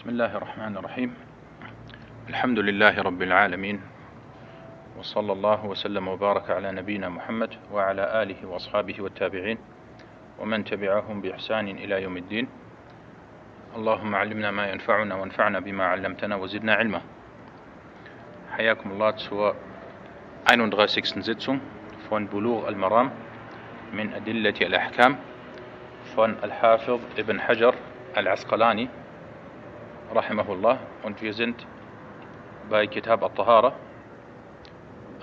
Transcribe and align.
بسم 0.00 0.16
الله 0.16 0.36
الرحمن 0.36 0.76
الرحيم. 0.76 1.14
الحمد 2.28 2.58
لله 2.58 3.02
رب 3.02 3.22
العالمين. 3.22 3.80
وصلى 4.98 5.32
الله 5.32 5.66
وسلم 5.66 6.08
وبارك 6.08 6.50
على 6.50 6.72
نبينا 6.72 7.08
محمد 7.08 7.50
وعلى 7.72 8.22
آله 8.22 8.48
وأصحابه 8.48 8.96
والتابعين 9.00 9.58
ومن 10.40 10.64
تبعهم 10.64 11.20
بإحسان 11.20 11.68
إلى 11.68 12.02
يوم 12.02 12.16
الدين. 12.16 12.48
اللهم 13.76 14.14
علمنا 14.14 14.50
ما 14.50 14.72
ينفعنا 14.72 15.14
وانفعنا 15.14 15.60
بما 15.60 15.84
علمتنا 15.84 16.36
وزدنا 16.36 16.74
علما. 16.74 17.00
حياكم 18.56 18.90
الله 18.96 19.12
zur 19.28 19.54
31. 20.48 21.20
Sitzung 21.20 21.60
von 22.08 22.24
Bulugh 22.24 22.64
al-Maram 22.64 23.12
من 23.92 24.16
أدلة 24.16 24.56
الأحكام 24.64 25.16
von 26.16 26.40
Al-Hafiz 26.40 27.00
ibn 27.20 27.36
Hajar 27.36 27.74
al-Asqalani. 28.16 28.88
رحمه 30.14 30.44
الله 30.48 30.78
und 31.02 31.22
wir 31.22 31.32
sind 31.32 31.66
bei 32.68 32.86
Kitab 32.86 33.22
al-Tahara 33.22 33.72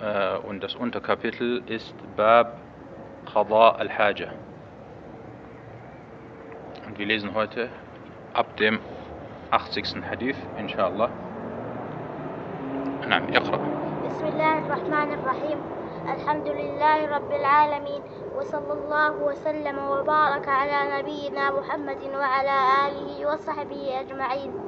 äh, 0.02 0.38
und 0.48 0.64
das 0.64 0.76
Unterkapitel 0.76 1.64
ist 1.68 1.94
Bab 2.16 2.58
Qadha 3.26 3.72
al-Haja. 3.72 4.30
Und 6.86 6.98
wir 6.98 7.06
lesen 7.06 7.34
heute 7.34 7.70
ab 8.34 8.56
dem 8.58 8.80
80. 9.52 10.04
Hadith 10.10 10.38
inshallah. 10.58 11.10
نعم 13.08 13.24
اقرأ 13.34 13.60
بسم 14.08 14.26
الله 14.28 14.58
الرحمن 14.58 15.14
الرحيم 15.14 15.60
الحمد 16.16 16.48
لله 16.48 17.16
رب 17.16 17.32
العالمين 17.32 18.02
وصلى 18.36 18.74
الله 18.74 19.12
وسلم 19.12 19.78
وبارك 19.80 20.48
على 20.48 21.00
نبينا 21.00 21.52
محمد 21.52 22.02
وعلى 22.16 22.58
آله 22.88 23.34
وصحبه 23.34 24.00
أجمعين 24.00 24.67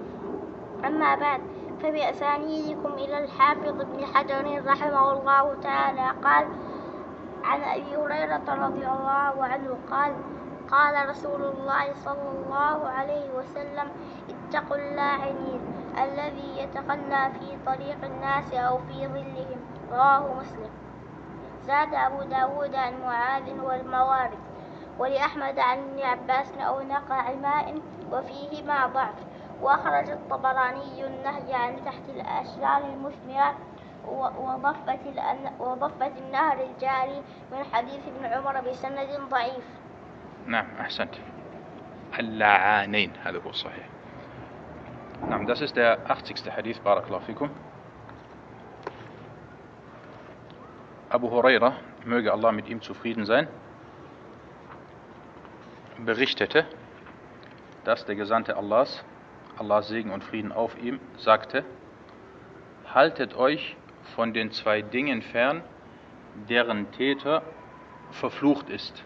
أما 0.85 1.15
بعد 1.15 1.41
فبأسانيدكم 1.83 2.93
إلى 2.93 3.23
الحافظ 3.23 3.81
ابن 3.81 4.05
حجر 4.05 4.65
رحمه 4.65 5.12
الله 5.12 5.55
تعالى. 5.63 6.07
قال 6.23 6.48
عن 7.43 7.62
أبي 7.62 7.95
هريرة 7.95 8.65
رضي 8.65 8.87
الله 8.87 9.45
عنه 9.45 9.77
قال 9.91 10.15
قال 10.71 11.09
رسول 11.09 11.41
الله 11.41 11.93
صلى 11.93 12.29
الله 12.35 12.89
عليه 12.89 13.29
وسلم 13.37 13.87
اتقوا 14.29 14.77
اللاعنين 14.77 15.62
الذي 15.98 16.62
يتخلى 16.62 17.32
في 17.39 17.57
طريق 17.65 17.98
الناس 18.04 18.54
أو 18.54 18.77
في 18.77 19.07
ظلهم. 19.07 19.59
رواه 19.91 20.34
مسلم. 20.39 20.70
زاد 21.67 21.93
أبو 21.93 22.23
داود 22.23 22.76
عن 22.76 22.93
معاذ 23.01 23.61
والموارد 23.63 24.39
ولأحمد 24.99 25.59
عن 25.59 25.77
ابن 25.77 25.99
عباس 26.01 26.51
أو 26.57 26.82
نقع 26.82 27.34
ماء 27.34 27.82
وفيهما 28.11 28.87
ضعف. 28.87 29.29
وأخرج 29.62 30.10
الطبراني 30.10 31.05
النهي 31.05 31.54
عن 31.54 31.85
تحت 31.85 32.10
الأشجار 32.10 32.85
المثمرة 32.93 33.55
وضفة, 35.60 36.12
النهر 36.18 36.63
الجاري 36.63 37.21
من 37.51 37.63
حديث 37.74 38.01
ابن 38.07 38.26
عمر 38.26 38.62
بسند 38.62 39.10
ضعيف. 39.29 39.63
نعم 40.46 40.66
أحسنت. 40.79 41.16
اللعانين 42.20 43.12
هذا 43.24 43.38
هو 43.38 43.49
الصحيح 43.49 43.90
نعم 45.29 45.46
das 45.48 45.62
ist 45.62 45.76
der 45.76 45.99
80. 46.07 46.51
Hadith 46.55 46.82
Barakallahu 46.84 47.26
fikum 47.26 47.49
Abu 51.10 51.29
Huraira, 51.32 51.73
möge 52.05 52.32
Allah 52.32 52.51
mit 52.51 52.70
ihm 52.70 52.82
zufrieden 52.82 53.26
sein, 53.26 53.48
berichtete, 55.98 56.66
dass 57.84 58.05
der 58.05 58.16
Gesandte 58.16 58.55
Allahs, 58.55 59.04
Allahs 59.60 59.90
Segen 59.90 60.12
und 60.12 60.24
Frieden 60.24 60.54
auf 60.54 60.82
ihm, 60.82 61.02
sagte, 61.18 61.65
haltet 62.93 63.35
euch 63.35 63.76
von 64.16 64.34
den 64.34 64.51
zwei 64.51 64.81
Dingen 64.81 65.22
fern, 65.22 65.62
deren 66.47 66.90
Täter 66.94 67.44
verflucht 68.11 68.69
ist. 68.69 69.03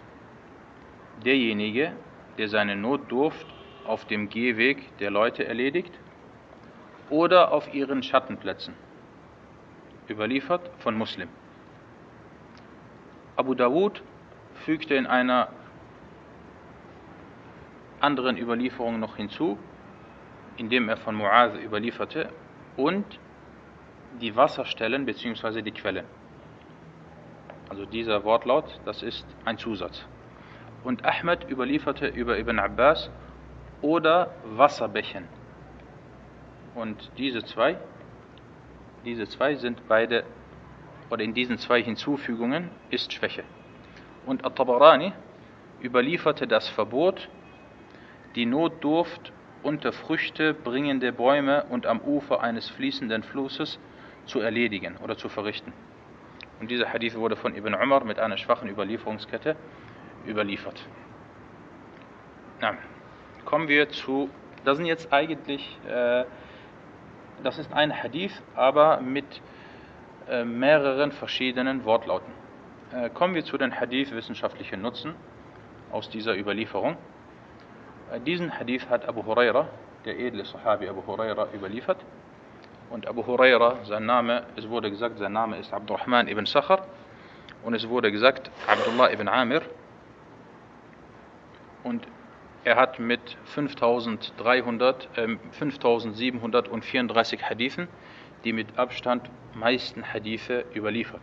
Derjenige, 1.25 1.93
der 2.37 2.49
seine 2.49 2.75
Notdurft 2.75 3.47
auf 3.85 4.05
dem 4.05 4.29
Gehweg 4.29 4.95
der 4.99 5.09
Leute 5.09 5.43
erledigt 5.45 5.93
oder 7.09 7.51
auf 7.51 7.73
ihren 7.73 8.03
Schattenplätzen. 8.03 8.75
Überliefert 10.07 10.69
von 10.79 10.95
Muslim. 10.95 11.29
Abu 13.35 13.55
Dawud 13.55 14.03
fügte 14.65 14.93
in 14.93 15.07
einer 15.07 15.49
anderen 17.99 18.37
Überlieferung 18.37 18.99
noch 18.99 19.15
hinzu, 19.15 19.57
indem 20.57 20.89
er 20.89 20.97
von 20.97 21.15
Muaz 21.15 21.53
überlieferte 21.55 22.29
und 22.77 23.05
die 24.21 24.35
Wasserstellen 24.35 25.05
bzw. 25.05 25.61
die 25.61 25.71
Quellen. 25.71 26.05
Also 27.69 27.85
dieser 27.85 28.23
Wortlaut, 28.23 28.79
das 28.85 29.01
ist 29.01 29.25
ein 29.45 29.57
Zusatz. 29.57 30.05
Und 30.83 31.05
Ahmed 31.05 31.49
überlieferte 31.49 32.07
über 32.07 32.37
Ibn 32.37 32.59
Abbas 32.59 33.09
oder 33.81 34.33
Wasserbächen. 34.43 35.27
Und 36.75 37.11
diese 37.17 37.43
zwei, 37.43 37.77
diese 39.05 39.27
zwei 39.27 39.55
sind 39.55 39.87
beide, 39.87 40.23
oder 41.09 41.23
in 41.23 41.33
diesen 41.33 41.57
zwei 41.57 41.81
Hinzufügungen 41.81 42.69
ist 42.89 43.11
Schwäche. 43.13 43.43
Und 44.25 44.45
At-Tabarani 44.45 45.13
überlieferte 45.81 46.47
das 46.47 46.67
Verbot, 46.69 47.29
die 48.35 48.45
Notdurft 48.45 49.31
unter 49.63 49.91
Früchte 49.91 50.53
bringende 50.53 51.11
Bäume 51.11 51.65
und 51.69 51.85
am 51.85 52.01
Ufer 52.01 52.41
eines 52.41 52.69
fließenden 52.69 53.23
Flusses 53.23 53.79
zu 54.25 54.39
erledigen 54.39 54.97
oder 55.03 55.17
zu 55.17 55.29
verrichten. 55.29 55.73
Und 56.59 56.69
dieser 56.69 56.91
Hadith 56.91 57.15
wurde 57.15 57.35
von 57.35 57.55
Ibn 57.55 57.73
Umar 57.73 58.03
mit 58.05 58.19
einer 58.19 58.37
schwachen 58.37 58.69
Überlieferungskette 58.69 59.55
überliefert. 60.27 60.85
Na, 62.61 62.77
kommen 63.45 63.67
wir 63.67 63.89
zu, 63.89 64.29
das 64.63 64.77
sind 64.77 64.85
jetzt 64.85 65.11
eigentlich, 65.11 65.77
äh, 65.87 66.23
das 67.43 67.57
ist 67.57 67.73
ein 67.73 67.91
Hadith, 67.91 68.41
aber 68.55 69.01
mit 69.01 69.41
äh, 70.29 70.45
mehreren 70.45 71.11
verschiedenen 71.11 71.83
Wortlauten. 71.83 72.31
Äh, 72.93 73.09
kommen 73.09 73.35
wir 73.35 73.43
zu 73.43 73.57
den 73.57 73.77
Hadith 73.77 74.13
wissenschaftlichen 74.13 74.81
Nutzen 74.81 75.15
aus 75.91 76.09
dieser 76.09 76.37
Überlieferung. 76.37 76.95
Diesen 78.19 78.57
Hadith 78.57 78.89
hat 78.89 79.07
Abu 79.07 79.25
Huraira, 79.25 79.67
der 80.05 80.19
edle 80.19 80.45
Sahabi 80.45 80.87
Abu 80.87 81.05
Huraira, 81.05 81.47
überliefert. 81.53 81.97
Und 82.89 83.07
Abu 83.07 83.25
Huraira, 83.25 83.77
sein 83.85 84.05
Name, 84.05 84.43
es 84.55 84.69
wurde 84.69 84.91
gesagt, 84.91 85.17
sein 85.17 85.33
Name 85.33 85.57
ist 85.57 85.73
Abdurrahman 85.73 86.27
ibn 86.27 86.45
Sakhar. 86.45 86.85
Und 87.63 87.73
es 87.73 87.87
wurde 87.89 88.11
gesagt, 88.11 88.51
Abdullah 88.67 89.11
ibn 89.11 89.27
Amir. 89.27 89.61
Und 91.83 92.07
er 92.63 92.75
hat 92.75 92.99
mit 92.99 93.37
5300, 93.45 95.09
äh, 95.17 95.37
5734 95.51 97.49
Hadithen 97.49 97.87
die 98.43 98.53
mit 98.53 98.77
Abstand 98.77 99.29
meisten 99.53 100.03
Hadithe 100.13 100.65
überliefert. 100.75 101.21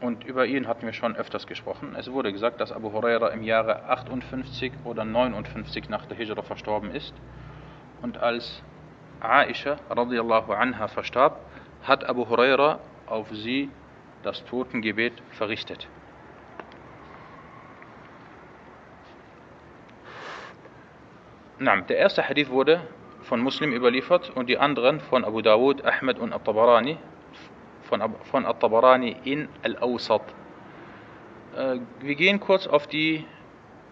Und 0.00 0.24
über 0.24 0.46
ihn 0.46 0.66
hatten 0.66 0.86
wir 0.86 0.94
schon 0.94 1.14
öfters 1.14 1.46
gesprochen. 1.46 1.94
Es 1.94 2.10
wurde 2.10 2.32
gesagt, 2.32 2.60
dass 2.60 2.72
Abu 2.72 2.90
Huraira 2.90 3.28
im 3.28 3.42
Jahre 3.42 3.84
58 3.84 4.72
oder 4.84 5.04
59 5.04 5.90
nach 5.90 6.06
der 6.06 6.16
Hijra 6.16 6.42
verstorben 6.42 6.90
ist. 6.94 7.12
Und 8.00 8.16
als 8.16 8.62
Aisha 9.20 9.76
radiallahu 9.90 10.52
anha 10.52 10.88
verstarb, 10.88 11.40
hat 11.82 12.08
Abu 12.08 12.26
Huraira 12.28 12.80
auf 13.06 13.28
sie 13.30 13.70
das 14.22 14.42
Totengebet 14.44 15.12
verrichtet. 15.32 15.86
Der 21.58 21.98
erste 21.98 22.26
Hadith 22.26 22.48
wurde 22.48 22.80
von 23.22 23.40
Muslim 23.42 23.74
überliefert 23.74 24.30
und 24.34 24.48
die 24.48 24.56
anderen 24.56 25.00
von 25.00 25.26
Abu 25.26 25.42
Dawud, 25.42 25.84
Ahmed 25.84 26.18
und 26.18 26.32
At-Tabarani 26.32 26.96
von, 27.90 28.46
At-Tabarani 28.46 29.16
in 29.24 29.48
Al-Awsat. 29.62 30.22
Äh, 31.56 31.78
wir 32.00 32.14
gehen 32.14 32.40
kurz 32.40 32.66
auf 32.66 32.86
die 32.86 33.24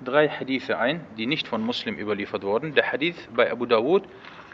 drei 0.04 0.28
Hadithe 0.28 0.78
ein, 0.78 1.04
die 1.16 1.26
nicht 1.26 1.48
von 1.48 1.62
Muslim 1.62 1.98
überliefert 1.98 2.42
wurden. 2.42 2.74
Der 2.74 2.90
Hadith 2.92 3.28
bei 3.34 3.50
Abu 3.50 3.66
Dawud 3.66 4.04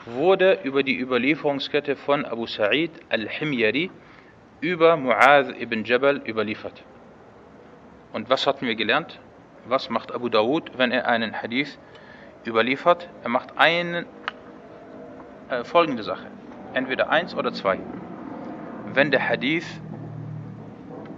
wurde 0.06 0.60
über 0.64 0.82
die 0.82 0.98
Überlieferungskette 0.98 1.96
von 1.96 2.24
Abu 2.24 2.46
Sa'id 2.46 2.90
Al-Himyari 3.08 3.90
über 4.60 4.94
Mu'adh 4.94 5.54
ibn 5.60 5.84
Jabal 5.84 6.22
überliefert. 6.26 6.82
Und 8.12 8.30
was 8.30 8.46
hatten 8.46 8.66
wir 8.66 8.74
gelernt? 8.74 9.20
Was 9.66 9.90
macht 9.90 10.12
Abu 10.12 10.28
Dawud, 10.28 10.78
wenn 10.78 10.92
er 10.92 11.06
einen 11.06 11.42
Hadith 11.42 11.78
überliefert? 12.46 13.08
Er 13.22 13.30
macht 13.30 13.56
einen 13.58 14.06
äh, 15.50 15.64
folgende 15.64 16.02
Sache. 16.02 16.26
Entweder 16.74 17.10
eins 17.10 17.34
oder 17.34 17.52
zwei. 17.52 17.78
Wenn 18.94 19.10
der 19.10 19.28
Hadith 19.28 19.66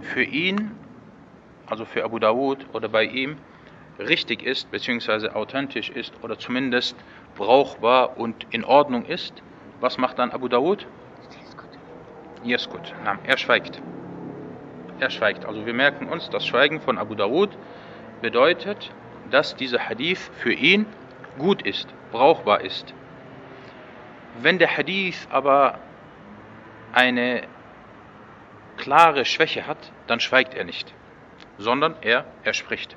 für 0.01 0.23
ihn, 0.23 0.71
also 1.67 1.85
für 1.85 2.03
Abu 2.03 2.17
Dawud 2.17 2.65
oder 2.73 2.89
bei 2.89 3.03
ihm, 3.03 3.37
richtig 3.99 4.41
ist, 4.41 4.71
beziehungsweise 4.71 5.35
authentisch 5.35 5.91
ist 5.91 6.13
oder 6.23 6.39
zumindest 6.39 6.95
brauchbar 7.35 8.17
und 8.17 8.47
in 8.49 8.65
Ordnung 8.65 9.05
ist, 9.05 9.43
was 9.79 9.99
macht 9.99 10.17
dann 10.17 10.31
Abu 10.31 10.47
Dawud? 10.47 10.87
Yeskut. 12.43 12.95
Er 13.23 13.37
schweigt. 13.37 13.79
Er 14.99 15.11
schweigt. 15.11 15.45
Also 15.45 15.67
wir 15.67 15.73
merken 15.73 16.07
uns, 16.07 16.31
das 16.31 16.47
Schweigen 16.47 16.81
von 16.81 16.97
Abu 16.97 17.13
Dawud 17.13 17.55
bedeutet, 18.23 18.91
dass 19.29 19.55
dieser 19.55 19.87
Hadith 19.87 20.31
für 20.39 20.53
ihn 20.53 20.87
gut 21.37 21.61
ist, 21.61 21.87
brauchbar 22.11 22.61
ist. 22.61 22.95
Wenn 24.41 24.57
der 24.57 24.75
Hadith 24.75 25.27
aber 25.29 25.77
eine 26.93 27.43
klare 28.77 29.25
Schwäche 29.25 29.67
hat, 29.67 29.91
dann 30.07 30.19
schweigt 30.19 30.53
er 30.53 30.63
nicht, 30.63 30.93
sondern 31.57 31.95
er, 32.01 32.25
er 32.43 32.53
spricht. 32.53 32.95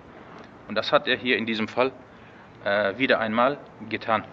Und 0.69 0.75
das 0.77 0.93
hat 0.93 1.09
er 1.09 1.17
hier 1.17 1.37
in 1.37 1.47
diesem 1.47 1.67
Fall 1.67 1.93
äh, 2.65 2.97
wieder 2.99 3.19
einmal 3.19 3.59
getan. 3.89 4.25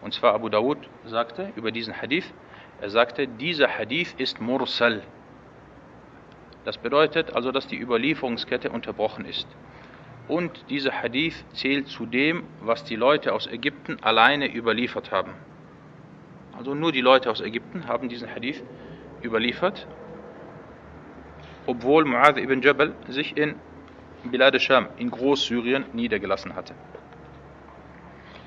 Und 0.00 0.14
zwar 0.14 0.34
Abu 0.34 0.48
Dawud 0.48 0.78
sagte 1.04 1.52
über 1.56 1.72
diesen 1.72 2.00
Hadith, 2.00 2.32
er 2.80 2.90
sagte, 2.90 3.26
dieser 3.26 3.68
Hadith 3.68 4.14
ist 4.16 4.40
Mursal. 4.40 5.02
Das 6.64 6.78
bedeutet 6.78 7.34
also, 7.34 7.52
dass 7.52 7.66
die 7.66 7.78
Überlieferungskette 7.78 8.70
unterbrochen 8.70 9.24
ist. 9.24 9.46
Und 10.28 10.70
dieser 10.70 10.92
Hadith 10.92 11.44
zählt 11.52 11.88
zu 11.88 12.06
dem, 12.06 12.44
was 12.60 12.84
die 12.84 12.96
Leute 12.96 13.32
aus 13.32 13.46
Ägypten 13.46 13.98
alleine 14.02 14.54
überliefert 14.54 15.10
haben. 15.10 15.32
Also 16.56 16.74
nur 16.74 16.92
die 16.92 17.00
Leute 17.00 17.30
aus 17.30 17.40
Ägypten 17.40 17.88
haben 17.88 18.08
diesen 18.08 18.32
Hadith 18.32 18.62
überliefert, 19.22 19.86
obwohl 21.70 22.04
Mu'adh 22.04 22.38
ibn 22.38 22.60
Jabal 22.62 22.92
sich 23.08 23.36
in 23.36 23.54
Bilad 24.24 24.54
al-Sham, 24.54 24.88
in 24.98 25.10
Großsyrien, 25.10 25.84
niedergelassen 25.92 26.54
hatte. 26.56 26.74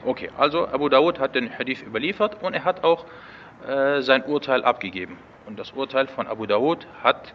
Okay, 0.05 0.29
also 0.37 0.67
Abu 0.67 0.89
Dawud 0.89 1.19
hat 1.19 1.33
den 1.33 1.57
Hadith 1.57 1.81
überliefert 1.81 2.43
und 2.43 2.53
er 2.53 2.65
hat 2.65 2.83
auch 2.83 3.05
äh, 3.65 4.01
sein 4.01 4.23
Urteil 4.25 4.63
abgegeben. 4.63 5.17
Und 5.45 5.57
das 5.57 5.71
Urteil 5.71 6.07
von 6.07 6.27
Abu 6.27 6.45
Dawud 6.45 6.85
hat 7.01 7.33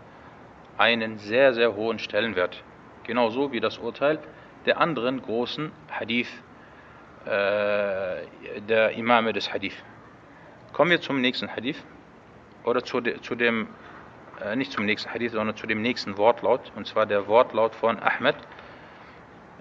einen 0.77 1.17
sehr, 1.17 1.55
sehr 1.55 1.75
hohen 1.75 1.99
Stellenwert. 1.99 2.63
Genauso 3.05 3.53
wie 3.53 3.61
das 3.61 3.79
Urteil 3.79 4.19
der 4.67 4.79
anderen 4.79 5.23
großen 5.23 5.73
Hadith, 5.91 6.29
äh, 7.25 7.31
der 8.69 8.91
Imame 8.93 9.33
des 9.33 9.51
Hadith. 9.53 9.77
Kommen 10.75 10.91
wir 10.91 11.01
zum 11.01 11.23
nächsten 11.23 11.49
Hadith. 11.57 11.83
Oder 12.65 12.85
zu, 12.85 13.01
de, 13.01 13.21
zu 13.23 13.35
dem, 13.35 13.69
äh, 14.45 14.57
nicht 14.57 14.73
zum 14.73 14.85
nächsten 14.85 15.13
Hadith, 15.13 15.33
sondern 15.33 15.57
zu 15.57 15.67
dem 15.67 15.83
nächsten 15.83 16.17
Wortlaut. 16.17 16.73
Und 16.77 16.87
zwar 16.87 17.07
der 17.07 17.27
Wortlaut 17.27 17.75
von 17.75 17.99
Ahmed. 18.01 18.37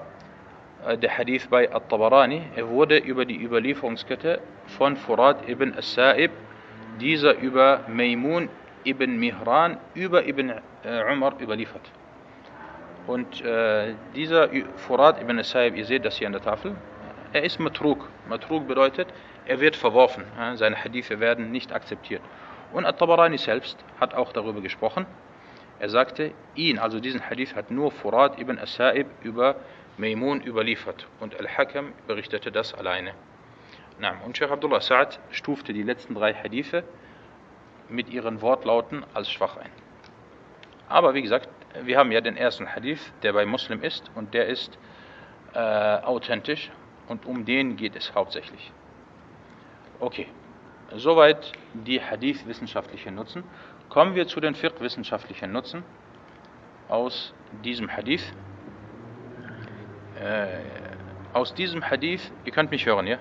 äh, 0.86 0.98
der 0.98 1.18
Hadith 1.18 1.48
bei 1.48 1.74
At-Tabarani. 1.74 2.44
Er 2.56 2.70
wurde 2.70 2.98
über 2.98 3.26
die 3.26 3.42
Überlieferungskette 3.42 4.42
von 4.78 4.98
Furad 4.98 5.48
ibn 5.50 5.74
As-Sa'ib, 5.76 6.32
dieser 7.00 7.38
über 7.38 7.82
Maimun 7.88 8.50
ibn 8.84 9.18
Mihran 9.18 9.78
über 9.96 10.28
Ibn 10.28 10.54
äh, 10.84 11.12
Umar 11.12 11.40
überliefert. 11.42 11.92
Und 13.08 13.44
dieser 14.16 14.50
Furat 14.78 15.22
ibn 15.22 15.44
Saib, 15.44 15.76
ihr 15.76 15.86
seht 15.86 16.06
das 16.06 16.18
hier 16.18 16.26
an 16.26 16.34
der 16.34 16.42
Tafel, 16.42 16.76
er 17.34 17.44
ist 17.44 17.60
Matruk. 17.60 18.10
Matruk 18.28 18.68
bedeutet, 18.68 19.10
er 19.46 19.60
wird 19.60 19.76
verworfen. 19.76 20.24
Seine 20.56 20.76
Hadithe 20.84 21.20
werden 21.20 21.52
nicht 21.52 21.72
akzeptiert. 21.72 22.24
Und 22.72 22.86
At-Tabarani 22.86 23.38
selbst 23.38 23.78
hat 24.00 24.14
auch 24.14 24.34
darüber 24.34 24.62
gesprochen. 24.62 25.06
Er 25.80 25.90
sagte, 25.90 26.32
ihn, 26.56 26.80
also 26.80 27.00
diesen 27.00 27.30
Hadith, 27.30 27.56
hat 27.56 27.72
nur 27.72 27.92
Furat 27.92 28.40
ibn 28.40 28.58
As-Sa'ib 28.58 29.08
über 29.22 29.56
Maimun 29.98 30.42
überliefert. 30.42 31.08
Und 31.20 31.40
Al-Hakam 31.40 31.94
berichtete 32.08 32.52
das 32.52 32.74
alleine. 32.74 33.14
Und 34.26 34.38
Sheikh 34.38 34.52
Abdullah 34.52 34.80
Sa'ad 34.80 35.20
stufte 35.32 35.74
die 35.74 35.84
letzten 35.84 36.16
drei 36.16 36.34
Hadithe 36.34 36.84
mit 37.88 38.10
ihren 38.10 38.42
Wortlauten 38.42 39.06
als 39.14 39.30
schwach 39.30 39.58
ein. 39.58 39.70
Aber 40.90 41.14
wie 41.14 41.22
gesagt, 41.22 41.50
wir 41.84 41.98
haben 41.98 42.12
ja 42.12 42.22
den 42.22 42.38
ersten 42.38 42.74
Hadith, 42.74 43.14
der 43.24 43.34
bei 43.34 43.46
Muslim 43.46 43.82
ist 43.82 44.12
und 44.16 44.34
der 44.34 44.48
ist 44.48 44.78
äh, 45.54 45.60
authentisch 45.60 46.72
und 47.08 47.26
um 47.26 47.46
den 47.46 47.76
geht 47.76 47.96
es 47.96 48.14
hauptsächlich. 48.14 48.72
Okay, 50.00 50.28
soweit 50.94 51.52
die 51.74 52.02
Hadith-wissenschaftlichen 52.02 53.16
Nutzen. 53.16 53.44
Kommen 53.90 54.16
wir 54.16 54.28
zu 54.28 54.40
den 54.40 54.56
Fiqh-wissenschaftlichen 54.56 55.52
Nutzen 55.52 55.84
aus 56.88 57.34
diesem 57.64 57.92
Hadith. 57.92 58.34
Äh, 60.20 60.48
aus 61.34 61.54
diesem 61.54 61.90
Hadith, 61.90 62.32
ihr 62.46 62.52
könnt 62.52 62.72
mich 62.72 62.86
hören, 62.86 63.08
ja? 63.08 63.18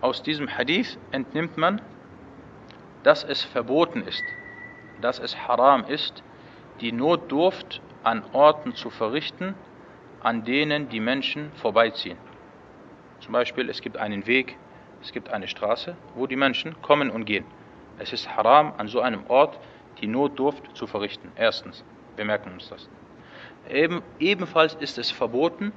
Aus 0.00 0.22
diesem 0.22 0.48
Hadith 0.48 0.98
entnimmt 1.10 1.56
man, 1.56 1.80
dass 3.02 3.24
es 3.24 3.42
verboten 3.44 4.02
ist, 4.02 4.24
dass 5.00 5.18
es 5.18 5.36
haram 5.46 5.84
ist, 5.84 6.22
die 6.80 6.92
Notdurft 6.92 7.80
an 8.02 8.24
Orten 8.32 8.74
zu 8.74 8.90
verrichten, 8.90 9.54
an 10.20 10.44
denen 10.44 10.88
die 10.88 11.00
Menschen 11.00 11.52
vorbeiziehen. 11.52 12.18
Zum 13.20 13.32
Beispiel, 13.32 13.68
es 13.68 13.80
gibt 13.80 13.96
einen 13.96 14.26
Weg, 14.26 14.56
es 15.02 15.12
gibt 15.12 15.30
eine 15.30 15.48
Straße, 15.48 15.96
wo 16.14 16.26
die 16.26 16.36
Menschen 16.36 16.80
kommen 16.82 17.10
und 17.10 17.24
gehen. 17.24 17.44
Es 17.98 18.12
ist 18.12 18.36
haram, 18.36 18.72
an 18.76 18.88
so 18.88 19.00
einem 19.00 19.26
Ort 19.28 19.58
die 20.00 20.06
Notdurft 20.06 20.76
zu 20.76 20.86
verrichten. 20.86 21.32
Erstens, 21.36 21.84
wir 22.16 22.24
merken 22.24 22.52
uns 22.52 22.68
das. 22.68 22.88
Eben, 23.68 24.02
ebenfalls 24.18 24.74
ist 24.74 24.98
es 24.98 25.10
verboten, 25.10 25.72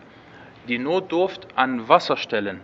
die 0.67 0.77
Notdurft 0.77 1.47
an 1.55 1.87
Wasserstellen 1.89 2.61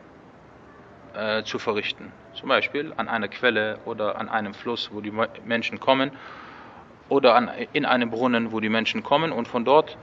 äh, 1.13 1.43
zu 1.43 1.59
verrichten. 1.59 2.11
Zum 2.33 2.49
Beispiel 2.49 2.93
an 2.97 3.07
einer 3.07 3.27
Quelle 3.27 3.79
oder 3.85 4.19
an 4.19 4.29
einem 4.29 4.53
Fluss, 4.53 4.91
wo 4.93 5.01
die 5.01 5.13
Menschen 5.45 5.79
kommen, 5.79 6.11
oder 7.09 7.35
an, 7.35 7.49
in 7.73 7.85
einem 7.85 8.09
Brunnen, 8.09 8.51
wo 8.51 8.59
die 8.59 8.69
Menschen 8.69 9.01
kommen 9.03 9.31
und 9.31 9.47
von 9.47 9.65
dort 9.65 9.97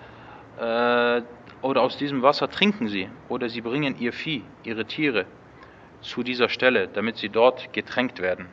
äh, 0.58 1.22
oder 1.62 1.82
aus 1.82 1.96
diesem 1.96 2.22
Wasser 2.22 2.48
trinken 2.48 2.88
sie 2.88 3.08
oder 3.28 3.48
sie 3.48 3.60
bringen 3.60 3.96
ihr 3.98 4.12
Vieh, 4.12 4.42
ihre 4.64 4.86
Tiere 4.86 5.26
zu 6.04 6.22
dieser 6.22 6.48
Stelle, 6.48 6.88
damit 6.88 7.16
sie 7.16 7.28
dort 7.28 7.72
getränkt 7.72 8.20
werden. 8.20 8.46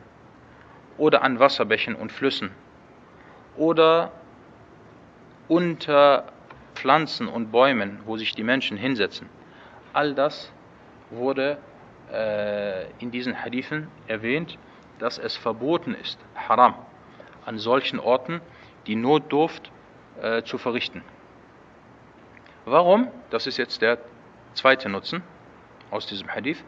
Oder 0.98 1.22
an 1.22 1.38
Wasserbächen 1.38 1.94
und 1.94 2.10
Flüssen. 2.10 2.50
Oder 3.56 4.12
unter 5.48 6.32
Pflanzen 6.74 7.28
und 7.28 7.52
Bäumen, 7.52 8.00
wo 8.06 8.16
sich 8.16 8.34
die 8.34 8.42
Menschen 8.42 8.76
hinsetzen. 8.76 9.28
all 9.92 10.14
das 10.14 10.50
wurde 11.10 11.58
äh, 12.10 12.90
in 12.98 13.10
diesen 13.10 13.44
Hadithen 13.44 13.88
erwähnt, 14.06 14.58
dass 14.98 15.18
es 15.18 15.36
verboten 15.36 15.94
ist, 15.94 16.18
haram, 16.34 16.74
an 17.44 17.58
solchen 17.58 18.00
Orten 18.00 18.40
die 18.86 18.96
Notdurft 18.96 19.70
äh, 20.22 20.42
zu 20.42 20.56
verrichten. 20.56 21.02
Warum? 22.64 23.08
Das 23.28 23.46
ist 23.46 23.58
jetzt 23.58 23.82
der 23.82 23.98
zweite 24.54 24.88
Nutzen 24.88 25.22
aus 25.90 26.06
diesem 26.06 26.28
Hadith. 26.28 26.64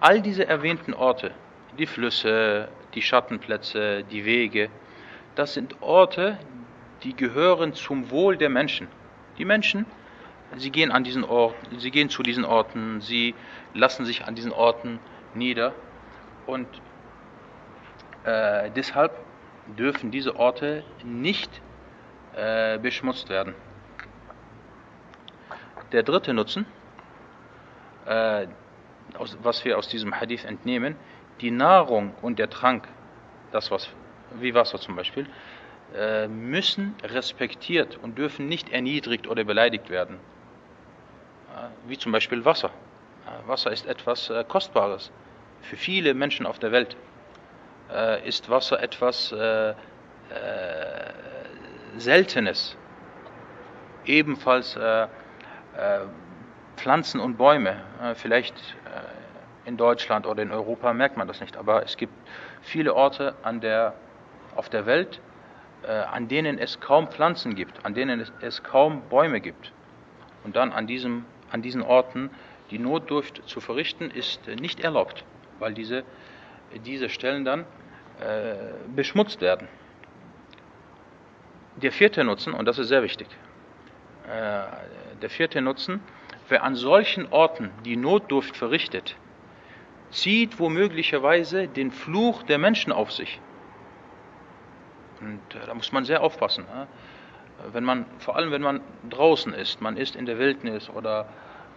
All 0.00 0.22
diese 0.22 0.46
erwähnten 0.46 0.94
Orte, 0.94 1.30
die 1.78 1.86
Flüsse, 1.86 2.68
die 2.94 3.02
Schattenplätze, 3.02 4.02
die 4.04 4.24
Wege, 4.24 4.70
das 5.34 5.52
sind 5.52 5.82
Orte, 5.82 6.38
die 7.02 7.14
gehören 7.14 7.74
zum 7.74 8.10
Wohl 8.10 8.38
der 8.38 8.48
Menschen. 8.48 8.88
Die 9.36 9.44
Menschen, 9.44 9.84
sie 10.56 10.70
gehen 10.70 10.90
an 10.90 11.04
diesen 11.04 11.22
Orten, 11.22 11.78
sie 11.78 11.90
gehen 11.90 12.08
zu 12.08 12.22
diesen 12.22 12.46
Orten, 12.46 13.02
sie 13.02 13.34
lassen 13.74 14.06
sich 14.06 14.24
an 14.24 14.34
diesen 14.34 14.52
Orten 14.52 14.98
nieder 15.34 15.74
und 16.46 16.66
äh, 18.24 18.70
deshalb 18.70 19.12
dürfen 19.78 20.10
diese 20.10 20.36
Orte 20.36 20.82
nicht 21.04 21.50
äh, 22.36 22.78
beschmutzt 22.78 23.28
werden. 23.28 23.54
Der 25.92 26.02
dritte 26.02 26.32
Nutzen, 26.32 26.64
äh, 28.06 28.46
aus, 29.16 29.36
was 29.42 29.64
wir 29.64 29.78
aus 29.78 29.88
diesem 29.88 30.18
Hadith 30.18 30.44
entnehmen, 30.44 30.96
die 31.40 31.50
Nahrung 31.50 32.14
und 32.22 32.38
der 32.38 32.50
Trank, 32.50 32.86
das 33.52 33.70
was, 33.70 33.88
wie 34.38 34.54
Wasser 34.54 34.78
zum 34.78 34.96
Beispiel, 34.96 35.26
äh, 35.94 36.28
müssen 36.28 36.94
respektiert 37.02 37.98
und 38.02 38.16
dürfen 38.18 38.46
nicht 38.46 38.70
erniedrigt 38.70 39.26
oder 39.26 39.44
beleidigt 39.44 39.90
werden. 39.90 40.16
Äh, 41.56 41.88
wie 41.88 41.98
zum 41.98 42.12
Beispiel 42.12 42.44
Wasser. 42.44 42.70
Äh, 43.26 43.48
Wasser 43.48 43.72
ist 43.72 43.86
etwas 43.86 44.30
äh, 44.30 44.44
Kostbares. 44.46 45.10
Für 45.62 45.76
viele 45.76 46.14
Menschen 46.14 46.46
auf 46.46 46.58
der 46.58 46.72
Welt 46.72 46.96
äh, 47.92 48.26
ist 48.26 48.48
Wasser 48.48 48.82
etwas 48.82 49.34
Seltenes. 51.96 52.76
Ebenfalls 54.04 54.78
Pflanzen 56.80 57.20
und 57.20 57.36
Bäume. 57.36 57.76
vielleicht 58.14 58.54
in 59.66 59.76
Deutschland 59.76 60.26
oder 60.26 60.42
in 60.42 60.50
Europa 60.50 60.94
merkt 60.94 61.18
man 61.18 61.28
das 61.28 61.40
nicht, 61.40 61.56
aber 61.56 61.82
es 61.84 61.98
gibt 61.98 62.12
viele 62.62 62.94
Orte 62.94 63.34
an 63.42 63.60
der, 63.60 63.94
auf 64.56 64.70
der 64.70 64.86
Welt, 64.86 65.20
an 65.86 66.28
denen 66.28 66.58
es 66.58 66.80
kaum 66.80 67.08
Pflanzen 67.08 67.54
gibt, 67.54 67.84
an 67.84 67.92
denen 67.92 68.20
es, 68.20 68.32
es 68.40 68.62
kaum 68.62 69.02
Bäume 69.10 69.40
gibt. 69.40 69.72
Und 70.42 70.56
dann 70.56 70.72
an, 70.72 70.86
diesem, 70.86 71.26
an 71.50 71.60
diesen 71.60 71.82
Orten 71.82 72.30
die 72.70 72.78
Notdurft 72.78 73.46
zu 73.46 73.60
verrichten, 73.60 74.10
ist 74.10 74.46
nicht 74.46 74.80
erlaubt, 74.80 75.24
weil 75.58 75.74
diese, 75.74 76.04
diese 76.84 77.08
Stellen 77.08 77.44
dann 77.44 77.66
äh, 78.20 78.54
beschmutzt 78.94 79.40
werden. 79.40 79.68
Der 81.76 81.92
vierte 81.92 82.24
Nutzen, 82.24 82.52
und 82.52 82.66
das 82.66 82.78
ist 82.78 82.88
sehr 82.88 83.02
wichtig, 83.02 83.28
äh, 84.26 84.62
der 85.20 85.30
vierte 85.30 85.60
Nutzen, 85.60 86.00
wer 86.50 86.62
an 86.62 86.74
solchen 86.74 87.32
Orten 87.32 87.70
die 87.84 87.96
Notdurft 87.96 88.56
verrichtet, 88.56 89.16
zieht 90.10 90.58
womöglicherweise 90.58 91.68
den 91.68 91.90
Fluch 91.90 92.42
der 92.42 92.58
Menschen 92.58 92.92
auf 92.92 93.12
sich. 93.12 93.40
Und 95.20 95.40
äh, 95.54 95.66
da 95.66 95.74
muss 95.74 95.92
man 95.92 96.04
sehr 96.04 96.22
aufpassen. 96.22 96.64
Ja? 96.72 96.86
Wenn 97.72 97.84
man, 97.84 98.06
vor 98.18 98.36
allem 98.36 98.50
wenn 98.50 98.62
man 98.62 98.80
draußen 99.08 99.52
ist, 99.52 99.80
man 99.80 99.96
ist 99.96 100.16
in 100.16 100.26
der 100.26 100.38
Wildnis 100.38 100.88
oder 100.90 101.28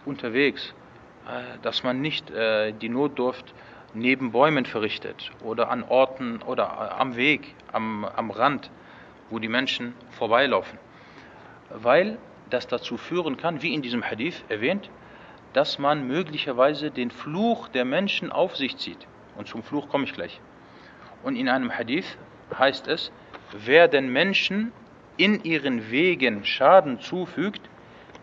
unterwegs, 0.04 0.74
äh, 1.26 1.58
dass 1.62 1.82
man 1.82 2.00
nicht 2.00 2.30
äh, 2.30 2.72
die 2.72 2.88
Notdurft 2.88 3.54
neben 3.92 4.32
Bäumen 4.32 4.66
verrichtet 4.66 5.30
oder 5.42 5.70
an 5.70 5.84
Orten 5.84 6.42
oder 6.42 6.98
am 6.98 7.16
Weg, 7.16 7.54
am, 7.72 8.04
am 8.04 8.30
Rand, 8.30 8.70
wo 9.30 9.38
die 9.38 9.48
Menschen 9.48 9.94
vorbeilaufen. 10.10 10.78
Weil 11.70 12.18
das 12.50 12.66
dazu 12.66 12.96
führen 12.96 13.36
kann, 13.36 13.62
wie 13.62 13.74
in 13.74 13.82
diesem 13.82 14.04
Hadith 14.04 14.44
erwähnt, 14.48 14.90
dass 15.52 15.78
man 15.78 16.06
möglicherweise 16.06 16.90
den 16.90 17.10
Fluch 17.10 17.68
der 17.68 17.84
Menschen 17.84 18.32
auf 18.32 18.56
sich 18.56 18.76
zieht. 18.76 19.06
Und 19.36 19.48
zum 19.48 19.62
Fluch 19.62 19.88
komme 19.88 20.04
ich 20.04 20.12
gleich. 20.12 20.40
Und 21.22 21.36
in 21.36 21.48
einem 21.48 21.76
Hadith 21.76 22.18
heißt 22.58 22.88
es, 22.88 23.12
wer 23.52 23.88
den 23.88 24.12
Menschen 24.12 24.72
in 25.16 25.42
ihren 25.44 25.90
Wegen 25.90 26.44
Schaden 26.44 27.00
zufügt, 27.00 27.62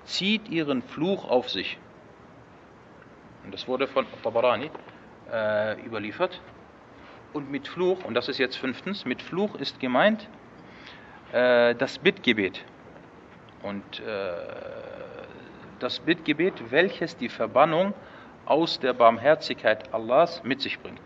zieht 0.04 0.50
ihren 0.50 0.82
Fluch 0.82 1.30
auf 1.30 1.50
sich. 1.50 1.78
Und 3.44 3.54
das 3.54 3.68
wurde 3.68 3.88
von 3.88 4.06
Tabarani 4.24 4.70
äh, 5.32 5.82
überliefert. 5.86 6.42
Und 7.34 7.50
mit 7.50 7.68
Fluch, 7.68 8.04
und 8.04 8.14
das 8.14 8.28
ist 8.28 8.38
jetzt 8.40 8.58
fünftens, 8.58 9.06
mit 9.06 9.22
Fluch 9.22 9.56
ist 9.56 9.80
gemeint 9.80 10.28
äh, 11.32 11.74
das 11.76 11.98
Bittgebet. 11.98 12.64
Und 13.64 14.00
äh, 14.00 14.32
das 15.80 16.00
Bittgebet, 16.00 16.72
welches 16.72 17.18
die 17.18 17.30
Verbannung 17.30 17.94
aus 18.46 18.80
der 18.80 18.94
Barmherzigkeit 18.94 19.94
Allahs 19.94 20.44
mit 20.44 20.62
sich 20.62 20.80
bringt. 20.80 21.02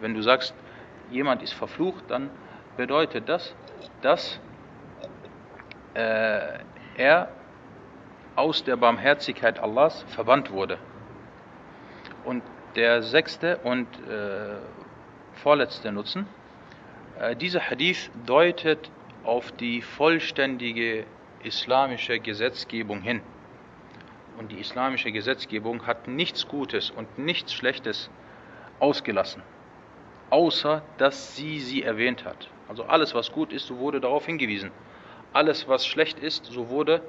Wenn 0.00 0.14
du 0.14 0.22
sagst, 0.22 0.54
jemand 1.10 1.42
ist 1.42 1.52
verflucht, 1.52 2.04
dann 2.08 2.30
bedeutet 2.76 3.28
das, 3.28 3.54
dass 4.02 4.40
äh, 5.94 6.58
er 6.96 7.28
aus 8.34 8.62
der 8.64 8.76
Barmherzigkeit 8.76 9.58
Allahs 9.58 10.04
verbannt 10.08 10.50
wurde. 10.50 10.78
Und 12.24 12.42
der 12.74 13.02
sechste 13.02 13.56
und 13.58 13.86
äh, 14.08 14.56
vorletzte 15.34 15.90
Nutzen, 15.90 16.26
dieser 17.40 17.60
Hadith 17.60 18.10
deutet 18.26 18.90
auf 19.24 19.52
die 19.52 19.82
vollständige 19.82 21.04
islamische 21.42 22.20
Gesetzgebung 22.20 23.00
hin. 23.00 23.22
Und 24.38 24.52
die 24.52 24.60
islamische 24.60 25.12
Gesetzgebung 25.12 25.86
hat 25.86 26.08
nichts 26.08 26.46
Gutes 26.46 26.90
und 26.90 27.18
nichts 27.18 27.54
Schlechtes 27.54 28.10
ausgelassen, 28.80 29.42
außer 30.30 30.82
dass 30.98 31.36
sie 31.36 31.60
sie 31.60 31.82
erwähnt 31.82 32.24
hat. 32.24 32.50
Also 32.68 32.84
alles, 32.84 33.14
was 33.14 33.32
gut 33.32 33.52
ist, 33.52 33.66
so 33.66 33.78
wurde 33.78 34.00
darauf 34.00 34.26
hingewiesen 34.26 34.70
alles, 35.36 35.68
was 35.68 35.86
schlecht 35.86 36.18
ist, 36.18 36.46
so 36.46 36.70
wurde 36.70 37.02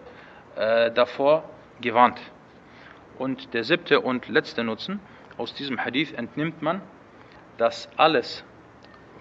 äh, 0.56 0.92
davor 0.92 1.50
gewarnt. 1.80 2.20
Und 3.18 3.54
der 3.54 3.64
siebte 3.64 4.02
und 4.02 4.28
letzte 4.28 4.64
Nutzen, 4.64 5.00
aus 5.38 5.54
diesem 5.54 5.84
Hadith 5.84 6.12
entnimmt 6.14 6.62
man, 6.62 6.82
dass 7.58 7.90
alles, 7.96 8.44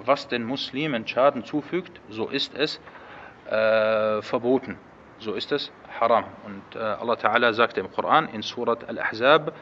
was 0.06 0.28
den 0.28 0.44
Muslimen 0.44 1.08
Schaden 1.08 1.44
zufügt, 1.44 2.00
so 2.10 2.28
ist 2.28 2.56
es 2.56 2.80
äh, 3.48 4.22
verboten. 4.22 4.78
So 5.20 5.34
ist 5.34 5.52
es 5.52 5.72
haram. 6.00 6.26
Und 6.46 6.76
äh, 6.76 6.80
Allah 6.80 7.16
Ta'ala 7.16 7.54
sagt 7.54 7.78
im 7.78 7.92
Koran 7.92 8.28
in 8.30 8.42
Surat 8.42 8.88
Al-Ahzab, 8.88 9.54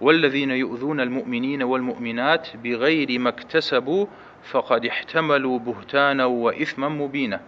والذين 0.00 0.50
يؤذون 0.50 1.00
المؤمنين 1.00 1.62
والمؤمنات 1.62 2.56
بغير 2.56 3.18
ما 3.18 3.28
اكتسبوا 3.28 4.06
فقد 4.42 4.86
احتملوا 4.86 5.58
بهتانا 5.58 6.24
وإثما 6.24 6.88
مبينا 6.88 7.40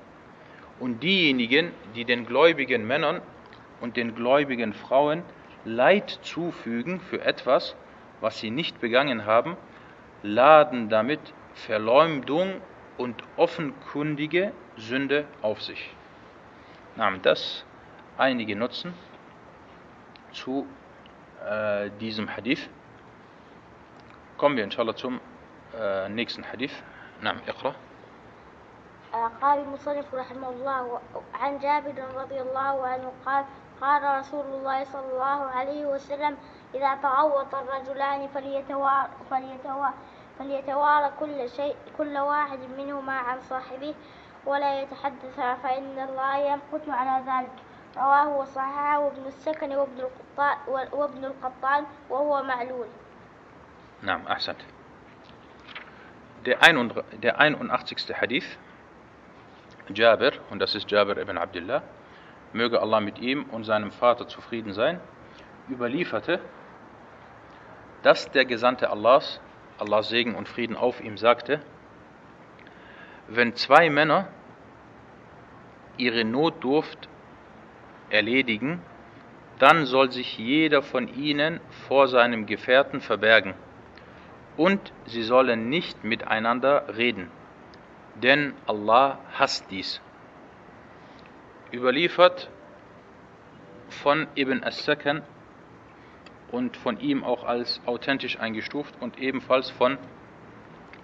und 0.80 1.02
diejenigen, 1.02 1.70
die 1.94 2.04
den 2.04 2.26
gläubigen 2.26 2.86
Männern 2.86 3.20
und 3.80 3.96
den 3.96 4.14
gläubigen 4.14 4.72
Frauen 4.72 5.22
Leid 5.64 6.18
zufügen 6.22 7.00
für 7.00 7.22
etwas, 7.22 7.76
was 8.20 8.38
sie 8.38 8.50
nicht 8.50 8.80
begangen 8.80 9.24
haben, 9.24 9.56
laden 10.22 10.88
damit 10.88 11.20
Verleumdung 11.54 12.60
und 12.98 13.22
offenkundige 13.36 14.52
Sünde 14.76 15.26
auf 15.42 15.62
sich. 15.62 15.94
Nahm 16.96 17.22
das 17.22 17.64
einige 18.18 18.56
Nutzen 18.56 18.94
zu 20.32 20.66
äh, 21.44 21.90
diesem 22.00 22.34
Hadith. 22.34 22.68
Kommen 24.36 24.56
wir 24.56 24.64
inshallah 24.64 24.94
zum 24.96 25.20
äh, 25.78 26.08
nächsten 26.08 26.44
Hadith. 26.44 26.82
Naam, 27.20 27.40
Iqra. 27.46 27.74
قال 29.40 29.58
المصنف 29.58 30.14
رحمه 30.14 30.48
الله 30.48 31.00
عن 31.34 31.58
جابر 31.58 31.94
رضي 32.16 32.40
الله 32.40 32.86
عنه 32.86 33.12
قال 33.26 33.44
قال 33.80 34.18
رسول 34.18 34.46
الله 34.46 34.84
صلى 34.84 35.12
الله 35.12 35.40
عليه 35.50 35.86
وسلم 35.86 36.36
إذا 36.74 36.94
تغوط 36.94 37.54
الرجلان 37.54 38.28
فليتوارى, 38.28 39.08
فليتوارى, 39.30 39.94
فليتوارى 40.39 41.12
كل, 41.19 41.50
شيء 41.50 41.75
كل 41.98 42.17
واحد 42.17 42.60
منهما 42.77 43.13
عن 43.13 43.39
صاحبه 43.41 43.96
ولا 44.46 44.81
يتحدث 44.81 45.36
فإن 45.36 46.00
الله 46.10 46.38
يمقت 46.38 46.89
على 46.89 47.24
ذلك 47.25 47.51
رواه 47.98 48.29
وصححه 48.38 49.08
ابن 49.08 49.27
السكن 49.27 49.72
وابن 49.72 50.00
القطان, 50.00 50.58
وابن 50.91 51.25
القطان 51.25 51.86
وهو 52.10 52.43
معلول 52.43 52.88
نعم 54.01 54.27
أحسنت 54.27 54.62
Der, 56.46 56.62
81. 56.62 58.13
Hadith 58.22 58.58
Jabir, 59.93 60.31
und 60.50 60.60
das 60.60 60.74
ist 60.74 60.89
Jabir 60.89 61.17
ibn 61.17 61.38
Abdullah, 61.38 61.84
möge 62.53 62.81
Allah 62.81 63.01
mit 63.01 63.19
ihm 63.19 63.43
und 63.51 63.65
seinem 63.65 63.91
Vater 63.91 64.25
zufrieden 64.25 64.72
sein, 64.72 65.01
überlieferte, 65.69 66.39
dass 68.03 68.31
der 68.31 68.46
Gesandte 68.46 68.89
Allahs, 68.89 69.41
Allahs 69.79 70.09
Segen 70.09 70.36
und 70.36 70.48
Frieden 70.50 70.75
auf 70.75 71.01
ihm, 71.01 71.17
sagte, 71.17 71.62
wenn 73.27 73.55
zwei 73.55 73.89
Männer 73.89 74.27
ihre 75.98 76.25
Notdurft 76.25 77.07
erledigen, 78.09 78.81
dann 79.59 79.86
soll 79.86 80.12
sich 80.12 80.38
jeder 80.38 80.81
von 80.81 81.07
ihnen 81.07 81.59
vor 81.88 82.07
seinem 82.07 82.45
Gefährten 82.45 83.01
verbergen, 83.01 83.53
und 84.57 84.93
sie 85.05 85.24
sollen 85.24 85.69
nicht 85.69 86.03
miteinander 86.03 86.98
reden, 86.98 87.29
denn 88.15 88.53
Allah 88.65 89.19
hasst 89.38 89.69
dies. 89.69 90.01
Überliefert 91.71 92.50
von 93.89 94.27
Ibn 94.36 94.63
as-Sakan 94.63 95.21
und 96.51 96.77
von 96.77 96.99
ihm 96.99 97.23
auch 97.23 97.43
als 97.43 97.81
authentisch 97.85 98.39
eingestuft 98.39 98.93
und 98.99 99.19
ebenfalls 99.19 99.69
von 99.69 99.97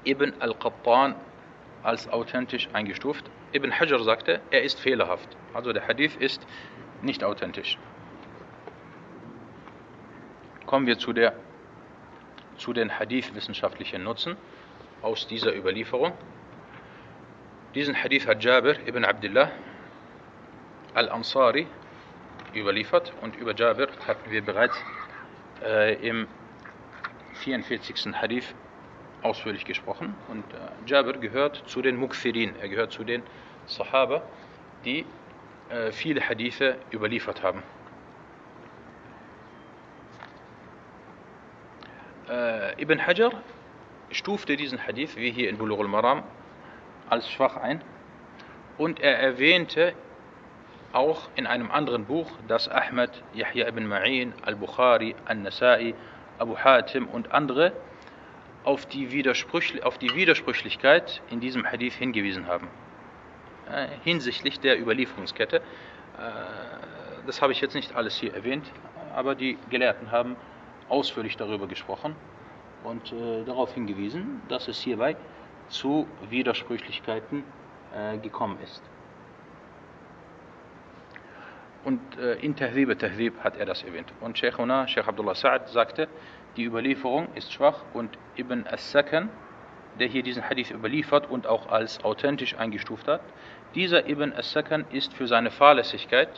Ibn 0.06 0.34
al-Qattan 0.40 1.16
als 1.84 2.08
authentisch 2.08 2.70
eingestuft. 2.74 3.26
Ibn 3.54 3.72
Hajar 3.80 4.04
sagte, 4.04 4.42
er 4.52 4.64
ist 4.64 4.80
fehlerhaft. 4.80 5.30
Also 5.54 5.72
der 5.72 5.88
Hadith 5.88 6.16
ist 6.16 6.46
nicht 7.02 7.24
authentisch. 7.24 7.78
Kommen 10.66 10.88
wir 10.88 10.98
zu, 10.98 11.14
der, 11.14 11.34
zu 12.58 12.74
den 12.74 12.98
Hadith-wissenschaftlichen 12.98 14.04
Nutzen 14.04 14.36
aus 15.02 15.28
dieser 15.28 15.56
Überlieferung. 15.56 16.14
Diesen 17.76 17.96
Hadith 18.02 18.26
hat 18.26 18.44
Jabir 18.44 18.76
ibn 18.88 19.06
Abdullah 19.06 19.52
al-Ansari 20.94 21.68
überliefert 22.56 23.14
und 23.22 23.36
über 23.36 23.54
Jabir 23.54 23.90
hatten 24.08 24.32
wir 24.32 24.42
bereits 24.42 24.76
äh, 25.64 25.96
im 26.08 26.28
44. 27.36 28.14
Hadith 28.14 28.56
ausführlich 29.22 29.66
gesprochen. 29.66 30.16
Und 30.28 30.44
äh, 30.54 30.58
Jabir 30.86 31.18
gehört 31.18 31.64
zu 31.68 31.82
den 31.82 31.96
Mukthirin, 31.98 32.54
er 32.62 32.70
gehört 32.70 32.92
zu 32.92 33.04
den 33.04 33.24
Sahaba, 33.66 34.22
die 34.84 35.06
äh, 35.70 35.92
viele 35.92 36.22
Hadithe 36.22 36.78
überliefert 36.92 37.42
haben. 37.42 37.64
Äh, 42.30 42.82
Ibn 42.82 43.06
Hajar 43.06 43.32
stufte 44.12 44.56
diesen 44.56 44.86
Hadith, 44.86 45.16
wie 45.16 45.32
hier 45.32 45.50
in 45.50 45.58
Bulugh 45.58 45.82
al-Maram, 45.82 46.24
als 47.10 47.30
schwach 47.30 47.58
ein 47.58 47.82
und 48.78 49.00
er 49.00 49.20
erwähnte 49.20 49.94
auch 50.96 51.30
in 51.36 51.46
einem 51.46 51.72
anderen 51.72 52.06
Buch, 52.06 52.32
dass 52.48 52.70
Ahmed, 52.70 53.24
Yahya 53.34 53.68
ibn 53.68 53.88
Ma'in, 53.88 54.34
Al-Bukhari, 54.44 55.16
An-Nasai, 55.26 55.94
Abu 56.40 56.58
Hatim 56.58 57.08
und 57.08 57.32
andere 57.32 57.74
auf 58.64 58.86
die, 58.86 59.08
auf 59.84 59.98
die 59.98 60.16
Widersprüchlichkeit 60.16 61.22
in 61.30 61.40
diesem 61.40 61.70
Hadith 61.70 61.94
hingewiesen 61.94 62.48
haben. 62.48 62.68
Äh, 63.70 63.88
hinsichtlich 64.04 64.60
der 64.60 64.80
Überlieferungskette. 64.80 65.58
Äh, 65.58 65.62
das 67.26 67.42
habe 67.42 67.52
ich 67.52 67.62
jetzt 67.62 67.76
nicht 67.76 67.96
alles 67.96 68.16
hier 68.16 68.34
erwähnt, 68.34 68.66
aber 69.16 69.36
die 69.36 69.58
Gelehrten 69.70 70.12
haben 70.12 70.36
ausführlich 70.90 71.36
darüber 71.38 71.68
gesprochen 71.68 72.16
und 72.84 73.12
äh, 73.12 73.44
darauf 73.44 73.74
hingewiesen, 73.74 74.42
dass 74.48 74.68
es 74.68 74.80
hierbei 74.80 75.16
zu 75.68 76.08
Widersprüchlichkeiten 76.30 77.44
äh, 77.94 78.18
gekommen 78.20 78.60
ist. 78.64 78.84
Und 81.86 82.02
äh, 82.18 82.34
in 82.40 82.56
Tahdhib 82.56 82.98
Tahdhib 82.98 83.44
hat 83.44 83.58
er 83.58 83.66
das 83.66 83.84
erwähnt. 83.84 84.12
Und 84.20 84.38
Sheikhuna, 84.38 84.88
Sheikh 84.88 85.08
Abdullah 85.08 85.34
Sa'ad 85.34 85.68
sagte, 85.68 86.08
die 86.58 86.64
Überlieferung 86.64 87.28
ist 87.36 87.54
schwach 87.54 87.84
und 87.94 88.18
Ibn 88.38 88.66
as-Sakan, 88.68 89.30
der 90.00 90.08
hier 90.08 90.24
diesen 90.24 90.50
Hadith 90.50 90.72
überliefert 90.72 91.30
und 91.30 91.46
auch 91.46 91.70
als 91.70 92.04
authentisch 92.04 92.58
eingestuft 92.58 93.08
hat, 93.08 93.22
dieser 93.76 94.10
Ibn 94.10 94.34
as-Sakan 94.34 94.86
ist 94.92 95.14
für 95.14 95.28
seine 95.28 95.52
Fahrlässigkeit 95.52 96.30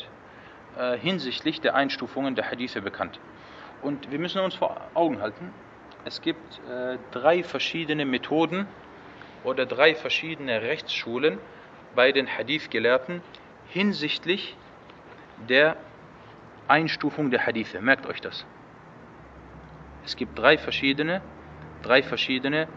äh, 0.78 0.98
hinsichtlich 0.98 1.62
der 1.62 1.76
Einstufungen 1.76 2.36
der 2.36 2.52
Hadithe 2.52 2.82
bekannt. 2.82 3.20
Und 3.82 4.12
wir 4.12 4.20
müssen 4.20 4.42
uns 4.42 4.56
vor 4.56 4.82
Augen 4.96 5.22
halten, 5.22 5.54
es 6.04 6.22
gibt 6.22 6.60
äh, 6.70 6.98
drei 7.12 7.44
verschiedene 7.44 8.06
Methoden 8.06 8.68
oder 9.46 9.66
drei 9.66 9.96
verschiedene 9.96 10.62
Rechtsschulen 10.62 11.38
bei 11.96 12.12
den 12.12 12.28
Hadith-Gelehrten 12.28 13.22
hinsichtlich 13.70 14.58
der 15.47 15.78
Einstufung 16.67 17.32
der 17.32 17.45
Hadithe. 17.45 17.82
Merkt 17.82 18.06
euch 18.06 18.21
das. 18.21 18.45
Es 20.06 20.15
gibt 20.15 20.38
drei 20.38 20.58
verschiedene, 20.58 21.21
drei 21.84 22.02
verschiedene 22.02 22.67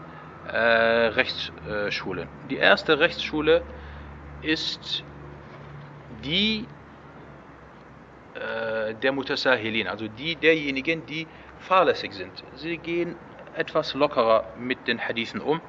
äh, 0.47 0.57
Rechtsschulen. 0.57 2.27
Die 2.49 2.57
erste 2.57 2.99
Rechtsschule 2.99 3.63
ist 4.41 5.03
die 6.23 6.65
äh, 8.35 8.93
der 8.95 9.11
Mutasahilin, 9.11 9.87
also 9.87 10.07
die 10.07 10.35
derjenigen, 10.35 11.05
die 11.05 11.27
fahrlässig 11.59 12.13
sind. 12.13 12.31
Sie 12.55 12.77
gehen 12.77 13.15
etwas 13.55 13.93
lockerer 13.93 14.45
mit 14.57 14.87
den 14.87 14.99
Hadithen 14.99 15.41
um 15.41 15.61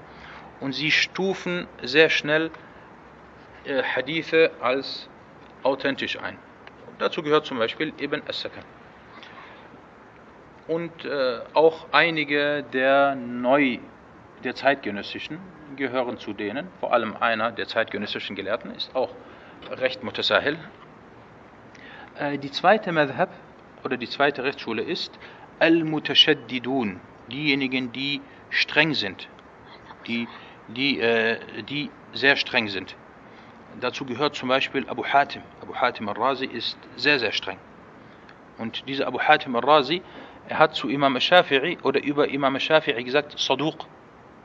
und 0.60 0.72
sie 0.72 0.90
stufen 0.90 1.66
sehr 1.82 2.08
schnell 2.10 2.50
äh, 3.64 3.82
Hadithe 3.82 4.50
als 4.60 5.08
authentisch 5.62 6.18
ein. 6.18 6.38
Dazu 7.02 7.20
gehört 7.24 7.46
zum 7.46 7.58
Beispiel 7.58 7.92
Ibn 7.98 8.22
as-Sakan. 8.28 8.62
Und 10.68 11.04
äh, 11.04 11.40
auch 11.52 11.86
einige 11.90 12.62
der 12.72 13.16
neu, 13.16 13.78
der 14.44 14.54
zeitgenössischen 14.54 15.40
gehören 15.74 16.18
zu 16.18 16.32
denen, 16.32 16.68
vor 16.78 16.92
allem 16.92 17.16
einer 17.16 17.50
der 17.50 17.66
zeitgenössischen 17.66 18.36
Gelehrten 18.36 18.72
ist 18.72 18.94
auch 18.94 19.10
recht 19.68 20.04
mutasahil. 20.04 20.56
Äh, 22.20 22.38
die 22.38 22.52
zweite 22.52 22.92
Madhab 22.92 23.30
oder 23.82 23.96
die 23.96 24.08
zweite 24.08 24.44
Rechtsschule 24.44 24.82
ist 24.82 25.18
Al-Mutashaddidun, 25.58 27.00
diejenigen, 27.32 27.90
die 27.90 28.20
streng 28.48 28.94
sind, 28.94 29.28
die, 30.06 30.28
die, 30.68 31.00
äh, 31.00 31.64
die 31.64 31.90
sehr 32.12 32.36
streng 32.36 32.68
sind. 32.68 32.94
Dazu 33.80 34.04
gehört 34.04 34.36
zum 34.36 34.48
Beispiel 34.48 34.88
Abu 34.88 35.04
Hatim. 35.04 35.42
Abu 35.60 35.74
Hatim 35.74 36.08
al-Razi 36.08 36.46
ist 36.46 36.78
sehr, 36.96 37.18
sehr 37.18 37.32
streng. 37.32 37.58
Und 38.58 38.86
dieser 38.88 39.06
Abu 39.06 39.18
Hatim 39.18 39.56
al-Razi, 39.56 40.02
er 40.48 40.58
hat 40.58 40.74
zu 40.74 40.88
Imam 40.88 41.14
al-Shafi'i 41.14 41.78
oder 41.82 42.02
über 42.02 42.28
Imam 42.28 42.54
al-Shafi'i 42.54 43.02
gesagt, 43.02 43.38
Saduq. 43.38 43.86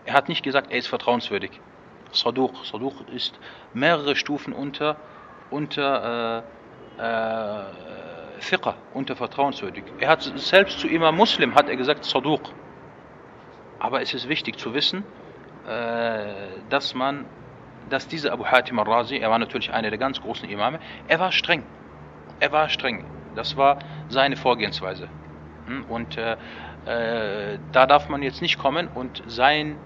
Er 0.06 0.14
hat 0.14 0.30
nicht 0.30 0.44
gesagt, 0.44 0.72
er 0.72 0.78
ist 0.78 0.88
vertrauenswürdig. 0.88 1.52
Saduq. 2.12 2.66
Saduq 2.66 2.94
ist 3.14 3.38
mehrere 3.74 4.16
Stufen 4.16 4.54
unter, 4.54 4.98
unter 5.50 6.44
äh, 6.98 7.02
äh, 7.02 8.40
Fiqh, 8.40 8.74
unter 8.94 9.16
vertrauenswürdig. 9.16 9.84
Er 10.00 10.10
hat 10.10 10.22
selbst 10.36 10.80
zu 10.80 10.88
Imam 10.88 11.16
Muslim 11.16 11.56
hat 11.56 11.70
er 11.70 11.76
gesagt, 11.76 12.06
Saduq. 12.06 12.42
Aber 13.80 14.02
es 14.02 14.14
ist 14.14 14.30
wichtig 14.30 14.58
zu 14.58 14.74
wissen, 14.74 15.04
äh, 15.68 16.26
dass 16.70 16.96
man 16.96 17.26
dass 17.90 18.08
dieser 18.08 18.34
Abu 18.34 18.46
Hatim 18.46 18.80
al-Razi, 18.80 19.18
er 19.18 19.30
war 19.30 19.40
natürlich 19.40 19.72
einer 19.72 19.90
der 19.90 20.00
ganz 20.00 20.22
großen 20.22 20.50
Imame, 20.50 20.80
er 21.08 21.20
war 21.20 21.32
streng. 21.32 21.64
Er 22.40 22.52
war 22.52 22.70
streng. 22.70 23.06
Das 23.36 23.56
war 23.58 23.80
seine 24.10 24.36
Vorgehensweise. 24.36 25.08
Hm? 25.68 25.86
Und 25.86 26.18
äh, 26.18 26.38
äh, 26.86 27.60
da 27.72 27.86
darf 27.86 28.10
man 28.10 28.24
jetzt 28.24 28.42
nicht 28.42 28.58
kommen 28.58 28.88
und 28.94 29.24
sein, 29.28 29.78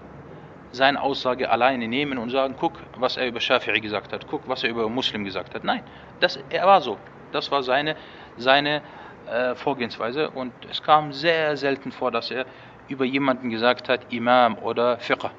seine 0.70 1.00
Aussage 1.02 1.50
alleine 1.50 1.88
nehmen 1.88 2.18
und 2.18 2.30
sagen, 2.30 2.54
guck, 2.58 2.74
was 2.96 3.16
er 3.16 3.26
über 3.26 3.40
Shafi'i 3.40 3.80
gesagt 3.80 4.12
hat, 4.12 4.26
guck, 4.28 4.48
was 4.48 4.62
er 4.62 4.70
über 4.70 4.88
Muslim 4.88 5.24
gesagt 5.24 5.54
hat. 5.54 5.64
Nein, 5.64 5.82
das, 6.20 6.38
er 6.50 6.66
war 6.66 6.80
so. 6.80 6.98
Das 7.32 7.50
war 7.50 7.62
seine, 7.62 7.96
seine 8.36 8.82
äh, 9.26 9.54
Vorgehensweise 9.54 10.30
und 10.30 10.52
es 10.70 10.82
kam 10.82 11.12
sehr 11.12 11.56
selten 11.56 11.92
vor, 11.92 12.10
dass 12.10 12.30
er 12.30 12.46
über 12.88 13.04
jemanden 13.04 13.50
gesagt 13.50 13.88
hat, 13.88 14.12
Imam 14.12 14.58
oder 14.58 14.98
Fiqh. 14.98 15.30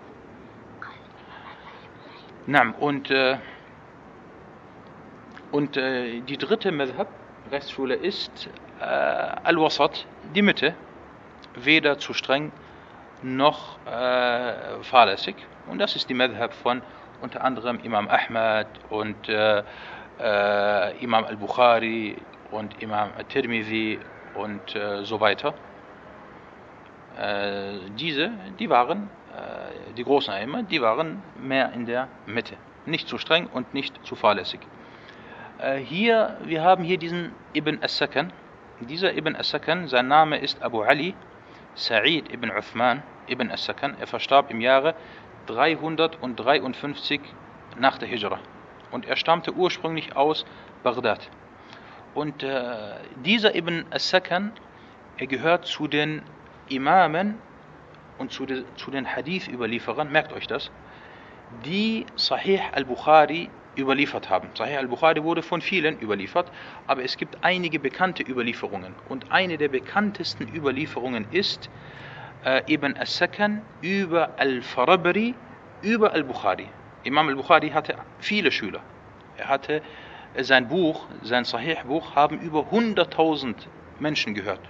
Na, 2.46 2.74
und, 2.78 3.10
äh, 3.10 3.38
und 5.52 5.78
äh, 5.78 6.20
die 6.20 6.38
dritte 6.38 6.74
Madhab, 6.74 7.08
Rechtsschule, 7.50 7.96
ist 7.96 8.50
äh, 8.82 8.84
Al-Wasat, 8.84 10.06
die 10.36 10.42
Mitte, 10.42 10.76
weder 11.56 11.98
zu 12.00 12.14
streng 12.14 12.52
noch 13.22 13.78
äh, 13.86 14.84
fahrlässig. 14.84 15.38
Und 15.68 15.80
das 15.80 15.96
ist 15.96 16.10
die 16.10 16.14
Madhab 16.14 16.54
von 16.54 16.82
unter 17.22 17.46
anderem 17.46 17.80
Imam 17.80 18.10
Ahmad 18.10 18.68
und 18.90 19.30
äh, 19.30 19.64
äh, 20.20 20.98
Imam 21.02 21.24
Al-Bukhari 21.24 22.18
und 22.52 22.84
Imam 22.84 23.12
Al-Tirmidhi 23.18 24.00
und 24.36 24.78
so 25.04 25.20
weiter. 25.20 25.54
Diese, 27.96 28.32
die 28.60 28.70
waren 28.70 29.10
die 29.98 30.04
großen 30.04 30.34
Eimer, 30.34 30.64
die 30.64 30.82
waren 30.82 31.22
mehr 31.42 31.72
in 31.74 31.86
der 31.86 32.08
Mitte. 32.26 32.56
Nicht 32.86 33.08
zu 33.08 33.18
streng 33.18 33.48
und 33.48 33.74
nicht 33.74 34.06
zu 34.06 34.16
fahrlässig. 34.16 34.60
Äh, 35.60 35.78
hier, 35.78 36.38
wir 36.44 36.64
haben 36.64 36.84
hier 36.84 36.98
diesen 36.98 37.32
Ibn 37.54 37.80
as-Sakan. 37.82 38.34
Dieser 38.82 39.16
Ibn 39.16 39.36
as-Sakan, 39.36 39.88
sein 39.88 40.08
Name 40.08 40.38
ist 40.38 40.62
Abu 40.62 40.82
Ali 40.82 41.16
Sa'id 41.76 42.32
ibn 42.32 42.52
Uthman 42.52 43.02
ibn 43.28 43.50
as-Sakan. 43.50 43.96
Er 44.00 44.08
verstarb 44.08 44.52
im 44.52 44.62
Jahre 44.62 44.96
353 45.48 47.22
nach 47.80 47.98
der 47.98 48.10
Hijra. 48.10 48.40
Und 48.92 49.06
er 49.06 49.16
stammte 49.16 49.54
ursprünglich 49.54 50.16
aus 50.16 50.46
Bagdad. 50.84 51.30
Und 52.14 52.44
äh, 52.44 52.96
dieser 53.24 53.56
Ibn 53.56 53.86
as-Sakan, 53.90 54.52
er 55.18 55.28
gehört 55.28 55.66
zu 55.66 55.88
den 55.88 56.24
Imamen 56.68 57.38
und 58.18 58.32
zu, 58.32 58.46
de, 58.46 58.64
zu 58.76 58.92
den 58.92 59.06
Hadith-Überlieferern, 59.06 60.12
merkt 60.12 60.34
euch 60.34 60.48
das, 60.48 60.72
die 61.66 62.06
Sahih 62.16 62.62
al-Bukhari 62.72 63.50
überliefert 63.78 64.30
haben. 64.30 64.50
Sahih 64.56 64.78
al-Bukhari 64.78 65.24
wurde 65.24 65.42
von 65.42 65.62
vielen 65.62 66.00
überliefert, 66.00 66.52
aber 66.88 67.04
es 67.04 67.18
gibt 67.18 67.38
einige 67.44 67.80
bekannte 67.80 68.24
Überlieferungen. 68.24 68.96
Und 69.10 69.32
eine 69.32 69.58
der 69.58 69.70
bekanntesten 69.70 70.48
Überlieferungen 70.54 71.26
ist 71.32 71.70
äh, 72.46 72.62
Ibn 72.72 72.98
as-Sakan 72.98 73.62
über 73.82 74.32
al-Farabri, 74.38 75.36
über 75.82 76.14
al-Bukhari. 76.14 76.68
Imam 77.04 77.28
al-Bukhari 77.30 77.70
hatte 77.70 77.96
viele 78.20 78.52
Schüler. 78.52 78.82
Er 79.38 79.50
hatte 79.50 79.82
äh, 80.34 80.44
sein 80.44 80.68
Buch, 80.68 81.08
sein 81.22 81.44
Sahih-Buch, 81.44 82.16
haben 82.16 82.40
über 82.40 82.62
100.000 82.72 83.56
Menschen 84.00 84.34
gehört. 84.34 84.62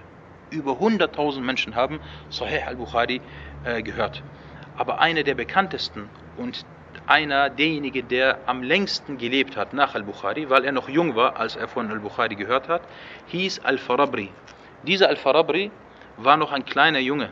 Über 0.54 0.72
100.000 0.72 1.40
Menschen 1.40 1.74
haben 1.74 2.00
Sahih 2.30 2.62
al-Bukhari 2.64 3.20
äh, 3.64 3.82
gehört. 3.82 4.22
Aber 4.76 5.00
eine 5.00 5.24
der 5.24 5.34
bekanntesten 5.34 6.08
und 6.36 6.64
einer 7.06 7.50
derjenige, 7.50 8.04
der 8.04 8.38
am 8.46 8.62
längsten 8.62 9.18
gelebt 9.18 9.56
hat 9.56 9.72
nach 9.72 9.94
al-Bukhari, 9.94 10.48
weil 10.48 10.64
er 10.64 10.72
noch 10.72 10.88
jung 10.88 11.16
war, 11.16 11.36
als 11.36 11.56
er 11.56 11.66
von 11.66 11.90
al-Bukhari 11.90 12.36
gehört 12.36 12.68
hat, 12.68 12.82
hieß 13.26 13.60
al-Farabri. 13.64 14.30
Dieser 14.84 15.08
al-Farabri 15.08 15.72
war 16.18 16.36
noch 16.36 16.52
ein 16.52 16.64
kleiner 16.64 17.00
Junge 17.00 17.30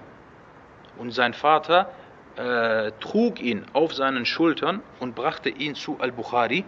und 0.99 1.13
sein 1.13 1.33
Vater 1.33 1.91
äh, 2.37 2.91
trug 3.01 3.41
ihn 3.41 3.65
auf 3.73 3.95
seinen 3.95 4.27
Schultern 4.27 4.83
und 4.99 5.15
brachte 5.15 5.49
ihn 5.49 5.75
zu 5.75 5.99
al-Bukhari, 6.01 6.65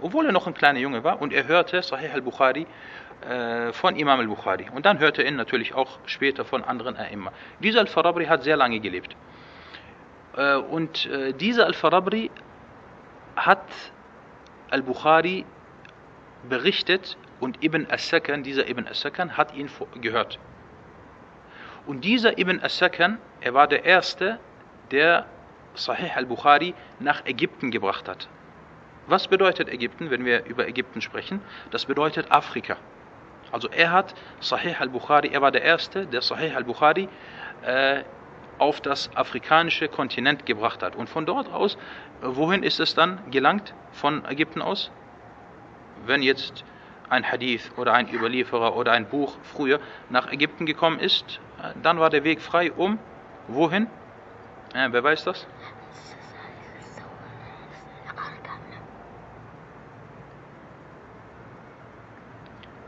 obwohl 0.00 0.26
er 0.26 0.32
noch 0.32 0.46
ein 0.46 0.54
kleiner 0.54 0.80
Junge 0.80 1.04
war 1.04 1.22
und 1.22 1.32
er 1.32 1.46
hörte 1.46 1.82
Sahih 1.82 2.10
al-Bukhari 2.12 2.66
von 3.72 3.96
Imam 3.96 4.20
al-Bukhari. 4.20 4.66
Und 4.74 4.84
dann 4.86 4.98
hörte 4.98 5.22
er 5.22 5.30
natürlich 5.30 5.74
auch 5.74 5.98
später 6.06 6.44
von 6.44 6.62
anderen 6.62 6.96
A'imma. 6.96 7.30
Dieser 7.60 7.80
al-Farabri 7.80 8.26
hat 8.26 8.42
sehr 8.42 8.56
lange 8.56 8.80
gelebt. 8.80 9.16
Äh, 10.36 10.56
und 10.56 11.06
äh, 11.06 11.32
dieser 11.32 11.66
Al-Farabri 11.66 12.30
hat 13.36 13.64
Al-Bukhari 14.70 15.44
berichtet 16.48 17.16
und 17.40 17.62
Ibn 17.62 17.86
As-Sakan, 17.90 18.42
dieser 18.42 18.68
Ibn 18.68 18.86
As-Sakan, 18.88 19.36
hat 19.36 19.54
ihn 19.54 19.68
gehört. 20.00 20.38
Und 21.86 22.04
dieser 22.04 22.38
Ibn 22.38 22.60
As-Sakan, 22.60 23.18
er 23.40 23.54
war 23.54 23.66
der 23.66 23.84
Erste, 23.84 24.38
der 24.90 25.26
Sahih 25.74 26.10
al-Bukhari 26.14 26.74
nach 27.00 27.26
Ägypten 27.26 27.70
gebracht 27.70 28.08
hat. 28.08 28.28
Was 29.06 29.28
bedeutet 29.28 29.68
Ägypten, 29.68 30.10
wenn 30.10 30.24
wir 30.24 30.44
über 30.46 30.66
Ägypten 30.66 31.00
sprechen? 31.00 31.42
Das 31.70 31.84
bedeutet 31.84 32.30
Afrika. 32.30 32.76
Also 33.54 33.68
er 33.68 33.92
hat 33.92 34.16
Sahih 34.40 34.74
al-Bukhari, 34.80 35.28
er 35.28 35.40
war 35.40 35.52
der 35.52 35.62
Erste, 35.62 36.06
der 36.08 36.22
Sahih 36.22 36.56
al-Bukhari 36.56 37.08
äh, 37.62 38.02
auf 38.58 38.80
das 38.80 39.14
afrikanische 39.14 39.86
Kontinent 39.86 40.44
gebracht 40.44 40.82
hat. 40.82 40.96
Und 40.96 41.08
von 41.08 41.24
dort 41.24 41.48
aus, 41.52 41.78
wohin 42.20 42.64
ist 42.64 42.80
es 42.80 42.96
dann 42.96 43.20
gelangt? 43.30 43.72
Von 43.92 44.24
Ägypten 44.24 44.60
aus? 44.60 44.90
Wenn 46.04 46.20
jetzt 46.20 46.64
ein 47.08 47.30
Hadith 47.30 47.70
oder 47.76 47.92
ein 47.92 48.12
Überlieferer 48.12 48.74
oder 48.74 48.90
ein 48.90 49.06
Buch 49.06 49.36
früher 49.44 49.78
nach 50.10 50.32
Ägypten 50.32 50.66
gekommen 50.66 50.98
ist, 50.98 51.38
dann 51.80 52.00
war 52.00 52.10
der 52.10 52.24
Weg 52.24 52.40
frei 52.40 52.72
um 52.72 52.98
wohin? 53.46 53.86
Ja, 54.74 54.92
wer 54.92 55.04
weiß 55.04 55.22
das? 55.22 55.46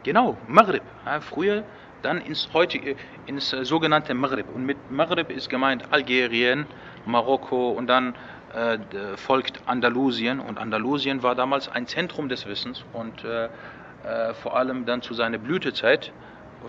Genau, 0.06 0.36
Maghrib. 0.46 0.84
Ja, 1.04 1.20
früher 1.20 1.64
dann 2.02 2.20
ins 2.20 2.48
heutige, 2.54 2.94
ins 3.26 3.52
äh, 3.52 3.64
sogenannte 3.64 4.14
Maghrib. 4.14 4.46
Und 4.54 4.64
mit 4.64 4.76
Maghrib 4.88 5.32
ist 5.32 5.50
gemeint 5.50 5.82
Algerien, 5.90 6.66
Marokko 7.06 7.70
und 7.70 7.88
dann 7.88 8.14
äh, 8.54 8.78
folgt 9.16 9.62
Andalusien. 9.66 10.38
Und 10.38 10.58
Andalusien 10.58 11.24
war 11.24 11.34
damals 11.34 11.68
ein 11.68 11.88
Zentrum 11.88 12.28
des 12.28 12.46
Wissens 12.46 12.84
und 12.92 13.24
äh, 13.24 13.46
äh, 13.46 14.32
vor 14.34 14.56
allem 14.56 14.86
dann 14.86 15.02
zu 15.02 15.12
seiner 15.12 15.38
Blütezeit 15.38 16.12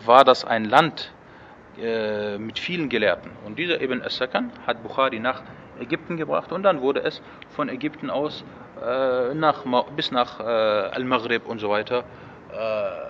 war 0.04 0.26
das 0.26 0.44
ein 0.44 0.66
Land 0.66 1.14
äh, 1.80 2.40
mit 2.40 2.58
vielen 2.58 2.90
Gelehrten. 2.90 3.30
Und 3.46 3.60
dieser 3.60 3.80
Ibn 3.80 4.02
as-Sakan 4.02 4.52
hat 4.66 4.82
Bukhari 4.82 5.20
nach 5.20 5.44
Ägypten 5.80 6.18
gebracht 6.18 6.52
und 6.52 6.64
dann 6.64 6.82
wurde 6.82 7.04
es 7.04 7.22
von 7.50 7.70
Ägypten 7.70 8.10
aus 8.10 8.44
äh, 8.84 9.36
nach, 9.36 9.64
bis 9.96 10.10
nach 10.10 10.40
Al-Maghrib 10.40 11.46
und 11.46 11.60
so 11.60 11.70
weiter 11.70 12.04
äh, 12.52 13.07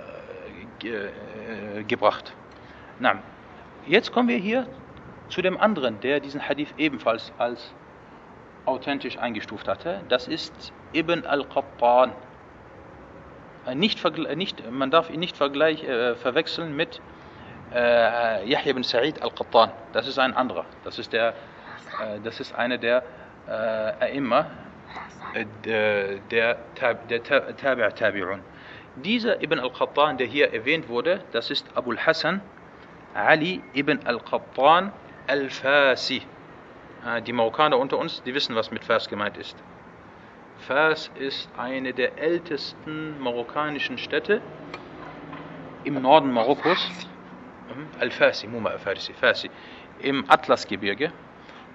gebracht. 1.87 2.33
Na, 2.99 3.19
jetzt 3.85 4.11
kommen 4.11 4.29
wir 4.29 4.37
hier 4.37 4.67
zu 5.29 5.41
dem 5.41 5.59
anderen, 5.59 5.99
der 6.01 6.19
diesen 6.19 6.47
Hadith 6.47 6.73
ebenfalls 6.77 7.31
als 7.37 7.73
authentisch 8.65 9.17
eingestuft 9.17 9.67
hatte. 9.67 10.01
Das 10.09 10.27
ist 10.27 10.73
Ibn 10.93 11.25
al-Qattan. 11.25 12.11
Äh, 13.65 13.75
nicht, 13.75 14.03
nicht, 14.35 14.71
man 14.71 14.91
darf 14.91 15.09
ihn 15.09 15.19
nicht 15.19 15.37
vergleich, 15.37 15.83
äh, 15.83 16.15
verwechseln 16.15 16.75
mit 16.75 17.01
äh, 17.73 18.47
Yahya 18.47 18.71
ibn 18.71 18.83
Sa'id 18.83 19.21
al-Qattan. 19.21 19.71
Das 19.93 20.07
ist 20.07 20.19
ein 20.19 20.33
anderer. 20.33 20.65
Das 20.83 20.99
ist, 20.99 21.13
der, 21.13 21.29
äh, 21.29 22.19
das 22.23 22.39
ist 22.39 22.53
einer 22.55 22.77
der 22.77 23.03
äh, 23.47 24.17
äh, 24.17 25.45
der, 25.65 26.19
der, 26.29 26.55
der 27.09 27.23
Tabi' 27.23 27.93
Tabi'un. 27.93 28.39
Dieser 29.03 29.43
Ibn 29.43 29.59
al-Qattan, 29.59 30.17
der 30.17 30.25
hier 30.27 30.53
erwähnt 30.53 30.89
wurde, 30.89 31.23
das 31.31 31.51
ist 31.51 31.65
Abul 31.75 31.97
Hassan 31.97 32.41
Ali 33.13 33.61
ibn 33.73 33.99
al-Qattan 34.05 34.91
al-Fasi. 35.27 36.21
Die 37.25 37.33
Marokkaner 37.33 37.77
unter 37.77 37.97
uns, 37.97 38.21
die 38.23 38.33
wissen, 38.33 38.55
was 38.55 38.71
mit 38.71 38.83
Fas 38.83 39.07
gemeint 39.07 39.37
ist. 39.37 39.55
Fas 40.59 41.11
ist 41.19 41.49
eine 41.57 41.93
der 41.93 42.17
ältesten 42.17 43.19
marokkanischen 43.19 43.97
Städte 43.97 44.41
im 45.83 46.01
Norden 46.01 46.31
Marokkos. 46.31 46.89
Hm? 47.69 47.87
Al-Fasi, 47.99 48.47
Muma 48.47 48.69
al-Farisi, 48.69 49.13
Fasi, 49.13 49.49
im 49.99 50.29
Atlasgebirge. 50.29 51.11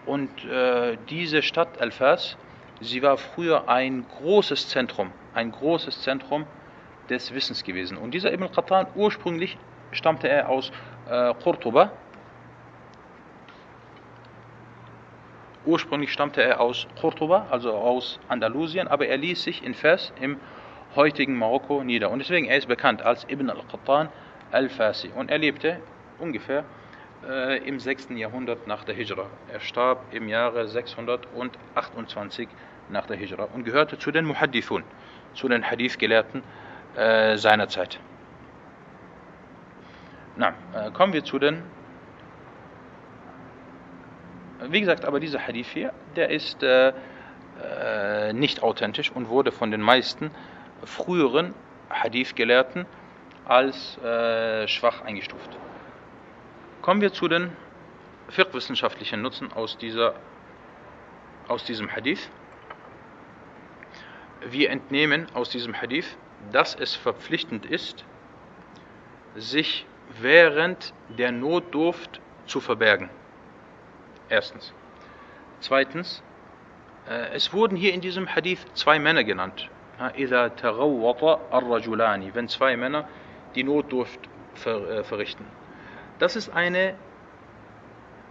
Und 0.06 0.44
äh, 0.44 0.96
diese 1.08 1.42
Stadt 1.42 1.80
Al-Fas, 1.80 2.37
sie 2.80 3.02
war 3.02 3.16
früher 3.16 3.68
ein 3.68 4.06
großes 4.18 4.68
Zentrum, 4.68 5.12
ein 5.35 5.52
großes 5.52 6.02
Zentrum 6.02 6.46
des 7.12 7.33
Wissens 7.35 7.62
gewesen. 7.62 7.96
Und 7.96 8.12
dieser 8.12 8.33
Ibn 8.33 8.51
Qattan, 8.51 8.87
ursprünglich 8.94 9.59
stammte 9.92 10.29
er 10.29 10.48
aus 10.48 10.72
äh, 11.09 11.35
Cordoba. 11.42 11.92
Ursprünglich 15.64 16.12
stammte 16.12 16.42
er 16.42 16.61
aus 16.61 16.88
Cordoba, 17.01 17.46
also 17.51 17.72
aus 17.72 18.18
Andalusien, 18.29 18.88
aber 18.88 19.07
er 19.07 19.16
ließ 19.16 19.44
sich 19.44 19.62
in 19.62 19.75
Fes 19.75 20.12
im 20.20 20.40
heutigen 20.96 21.38
Marokko 21.38 21.85
nieder. 21.85 22.11
Und 22.11 22.18
deswegen 22.18 22.46
er 22.46 22.59
ist 22.59 22.66
bekannt 22.66 23.03
als 23.03 23.25
Ibn 23.29 23.48
al-Qattan 23.51 24.09
al-Fasi. 24.51 25.11
Und 25.14 25.31
er 25.31 25.38
lebte 25.38 25.81
ungefähr 26.18 26.64
äh, 27.29 27.59
im 27.66 27.79
6. 27.79 28.09
Jahrhundert 28.16 28.66
nach 28.66 28.85
der 28.85 28.94
Hijra. 28.94 29.27
Er 29.53 29.61
starb 29.61 30.12
im 30.12 30.29
Jahre 30.29 30.66
628 30.66 32.48
nach 32.88 33.07
der 33.07 33.16
Hijra 33.16 33.48
und 33.55 33.64
gehörte 33.64 33.98
zu 33.98 34.11
den 34.11 34.25
Muhaddithun, 34.25 34.83
zu 35.35 35.48
den 35.48 35.70
Hadith-Gelehrten 35.70 36.42
äh, 36.96 37.37
seiner 37.37 37.68
Zeit. 37.68 37.98
Na, 40.37 40.55
äh, 40.74 40.90
kommen 40.92 41.12
wir 41.12 41.24
zu 41.24 41.38
den. 41.38 41.62
Wie 44.68 44.81
gesagt, 44.81 45.05
aber 45.05 45.20
dieser 45.20 45.40
Hadith 45.46 45.68
hier, 45.68 45.92
der 46.16 46.31
ist 46.31 46.62
äh, 46.62 46.92
äh, 47.62 48.33
nicht 48.33 48.62
authentisch 48.62 49.11
und 49.11 49.28
wurde 49.28 49.52
von 49.52 49.70
den 49.70 49.81
meisten 49.81 50.31
früheren 50.85 51.55
Hadith-Gelehrten 51.90 52.87
als 53.44 53.98
äh, 53.98 54.66
schwach 54.68 55.02
eingestuft. 55.02 55.50
Kommen 56.81 57.00
wir 57.00 57.12
zu 57.12 57.28
den 57.28 57.50
fiqh-wissenschaftlichen 58.28 59.20
Nutzen 59.20 59.52
aus, 59.52 59.76
dieser, 59.78 60.14
aus 61.48 61.64
diesem 61.64 61.94
Hadith. 61.94 62.31
Wir 64.48 64.70
entnehmen 64.70 65.26
aus 65.35 65.50
diesem 65.50 65.81
Hadith, 65.81 66.16
dass 66.50 66.74
es 66.74 66.94
verpflichtend 66.94 67.66
ist, 67.66 68.05
sich 69.37 69.87
während 70.20 70.92
der 71.09 71.33
Notdurft 71.33 72.20
zu 72.46 72.61
verbergen. 72.61 73.09
Erstens. 74.28 74.74
Zweitens, 75.61 76.22
äh, 77.09 77.35
es 77.35 77.52
wurden 77.52 77.76
hier 77.76 77.94
in 77.94 78.00
diesem 78.00 78.35
Hadith 78.35 78.64
zwei 78.74 78.98
Männer 78.98 79.24
genannt. 79.24 79.70
Wenn 82.35 82.48
zwei 82.48 82.76
Männer 82.76 83.09
die 83.55 83.62
Notdurft 83.62 84.20
äh, 84.64 85.02
verrichten. 85.05 85.46
Das 86.18 86.35
ist 86.37 86.48
eine, 86.50 86.94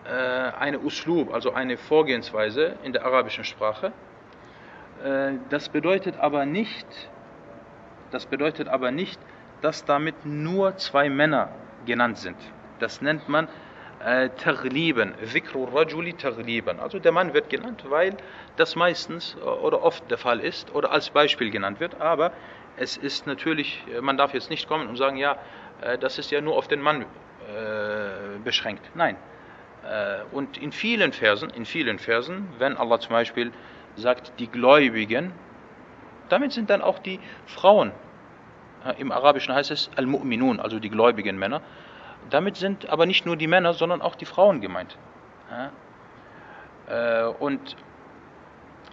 äh, 0.06 0.12
eine 0.12 0.80
Uslub, 0.80 1.34
also 1.34 1.54
eine 1.54 1.78
Vorgehensweise 1.78 2.76
in 2.84 2.94
der 2.94 3.06
arabischen 3.06 3.44
Sprache. 3.44 3.94
Das 5.50 5.70
bedeutet 5.70 6.20
aber 6.20 6.46
nicht, 6.46 6.86
das 8.12 8.26
bedeutet 8.26 8.68
aber 8.68 8.92
nicht, 8.92 9.20
dass 9.62 9.86
damit 9.86 10.26
nur 10.26 10.78
zwei 10.78 11.10
Männer 11.10 11.50
genannt 11.86 12.18
sind. 12.18 12.38
Das 12.80 13.02
nennt 13.02 13.30
man 13.30 13.48
äh, 14.04 14.30
Tagliben, 14.30 15.14
Zikru 15.24 15.66
Rajuli 15.66 16.14
Tagliben. 16.14 16.80
Also 16.80 17.00
der 17.00 17.12
Mann 17.12 17.34
wird 17.34 17.50
genannt, 17.50 17.86
weil 17.88 18.18
das 18.58 18.76
meistens 18.76 19.36
äh, 19.40 19.44
oder 19.44 19.84
oft 19.84 20.10
der 20.10 20.18
Fall 20.18 20.40
ist 20.40 20.74
oder 20.74 20.92
als 20.92 21.10
Beispiel 21.12 21.52
genannt 21.52 21.80
wird. 21.80 22.02
Aber 22.02 22.32
es 22.78 22.98
ist 22.98 23.28
natürlich, 23.28 23.84
äh, 23.96 24.02
man 24.02 24.18
darf 24.18 24.34
jetzt 24.34 24.50
nicht 24.50 24.68
kommen 24.68 24.88
und 24.88 24.98
sagen, 24.98 25.18
ja, 25.18 25.38
äh, 25.82 25.98
das 25.98 26.18
ist 26.18 26.32
ja 26.32 26.42
nur 26.42 26.58
auf 26.58 26.68
den 26.68 26.82
Mann 26.82 27.06
beschränkt. 28.46 28.84
Nein. 28.94 29.18
Und 30.32 30.58
in 30.58 30.72
vielen 30.72 31.12
Versen, 31.12 31.50
in 31.50 31.66
vielen 31.66 31.98
Versen, 31.98 32.48
wenn 32.60 32.78
Allah 32.78 33.00
zum 33.00 33.14
Beispiel 33.14 33.52
sagt, 33.96 34.34
die 34.40 34.48
Gläubigen, 34.48 35.34
damit 36.32 36.54
sind 36.54 36.70
dann 36.70 36.82
auch 36.82 37.00
die 37.00 37.20
Frauen. 37.46 37.92
Im 38.98 39.12
Arabischen 39.12 39.54
heißt 39.54 39.70
es 39.72 39.92
Al-Mu'minun, 39.96 40.60
also 40.60 40.80
die 40.80 40.90
gläubigen 40.90 41.38
Männer. 41.38 41.62
Damit 42.30 42.56
sind 42.56 42.90
aber 42.90 43.06
nicht 43.06 43.26
nur 43.26 43.36
die 43.36 43.48
Männer, 43.48 43.74
sondern 43.74 44.02
auch 44.02 44.16
die 44.16 44.26
Frauen 44.26 44.62
gemeint. 44.62 44.98
Äh, 46.88 47.26
und 47.26 47.76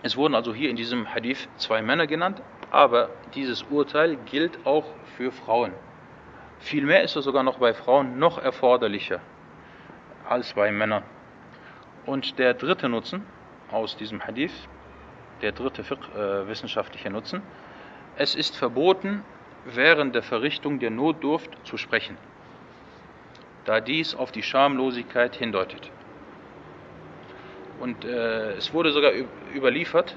es 0.03 0.16
wurden 0.16 0.35
also 0.35 0.55
hier 0.55 0.70
in 0.70 0.77
diesem 0.77 1.12
Hadith 1.14 1.48
zwei 1.57 1.83
Männer 1.83 2.07
genannt, 2.07 2.42
aber 2.70 3.11
dieses 3.35 3.62
Urteil 3.64 4.16
gilt 4.16 4.66
auch 4.66 4.85
für 5.16 5.33
Frauen. 5.33 5.72
Vielmehr 6.59 7.03
ist 7.03 7.16
es 7.16 7.24
sogar 7.24 7.42
noch 7.42 7.59
bei 7.59 7.72
Frauen 7.72 8.18
noch 8.18 8.38
erforderlicher 8.38 9.20
als 10.29 10.53
bei 10.53 10.70
Männern. 10.70 11.03
Und 12.05 12.38
der 12.38 12.55
dritte 12.55 12.88
Nutzen 12.88 13.24
aus 13.70 13.96
diesem 13.96 14.24
Hadith, 14.24 14.68
der 15.41 15.51
dritte 15.51 15.82
äh, 15.82 16.47
wissenschaftliche 16.47 17.10
Nutzen, 17.10 17.41
es 18.15 18.36
ist 18.36 18.56
verboten, 18.56 19.23
während 19.65 20.13
der 20.13 20.23
Verrichtung 20.23 20.79
der 20.79 20.91
Notdurft 20.91 21.49
zu 21.65 21.77
sprechen 21.77 22.17
da 23.65 23.79
dies 23.79 24.15
auf 24.15 24.32
die 24.32 24.43
Schamlosigkeit 24.43 25.36
hindeutet. 25.36 25.89
Und 27.79 28.06
äh, 28.06 28.53
es 28.53 28.73
wurde 28.73 28.91
sogar 28.91 29.12
überliefert, 29.53 30.15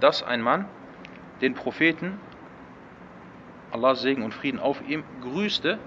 dass 0.00 0.22
ein 0.22 0.40
Mann 0.40 0.66
den 1.40 1.54
Propheten, 1.54 2.18
Allahs 3.70 4.02
Segen 4.02 4.22
und 4.22 4.34
Frieden 4.34 4.58
auf 4.58 4.82
ihm, 4.86 5.04
grüßte, 5.20 5.78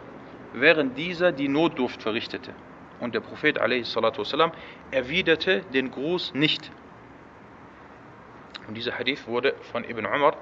während 0.53 0.97
dieser 0.97 1.31
die 1.31 1.47
Notdurft 1.47 2.01
verrichtete. 2.01 2.53
Und 2.99 3.15
der 3.15 3.21
Prophet 3.21 3.59
والسلام, 3.59 4.51
erwiderte 4.91 5.61
den 5.73 5.91
Gruß 5.91 6.33
nicht. 6.33 6.71
Und 8.68 8.74
dieser 8.74 8.98
Hadith 8.98 9.26
wurde 9.26 9.54
von 9.72 9.82
Ibn 9.82 10.04
Umar 10.04 10.36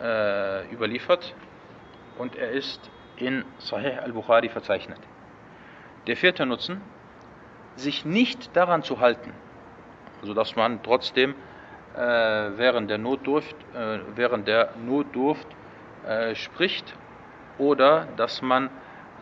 äh, 0.00 0.72
überliefert 0.72 1.34
und 2.16 2.34
er 2.34 2.50
ist 2.52 2.90
in 3.16 3.44
Sahih 3.58 3.98
al-Bukhari 3.98 4.48
verzeichnet. 4.48 4.98
Der 6.06 6.16
vierte 6.16 6.46
Nutzen, 6.46 6.80
sich 7.76 8.06
nicht 8.06 8.56
daran 8.56 8.82
zu 8.82 8.98
halten, 9.00 9.34
also 10.22 10.32
dass 10.32 10.56
man 10.56 10.82
trotzdem 10.82 11.34
äh, 11.94 11.98
während 12.00 12.88
der 12.88 12.96
Notdurft, 12.96 13.56
äh, 13.74 13.98
während 14.14 14.48
der 14.48 14.72
Notdurft 14.84 15.46
äh, 16.06 16.34
spricht 16.34 16.94
oder 17.58 18.08
dass 18.16 18.40
man 18.40 18.70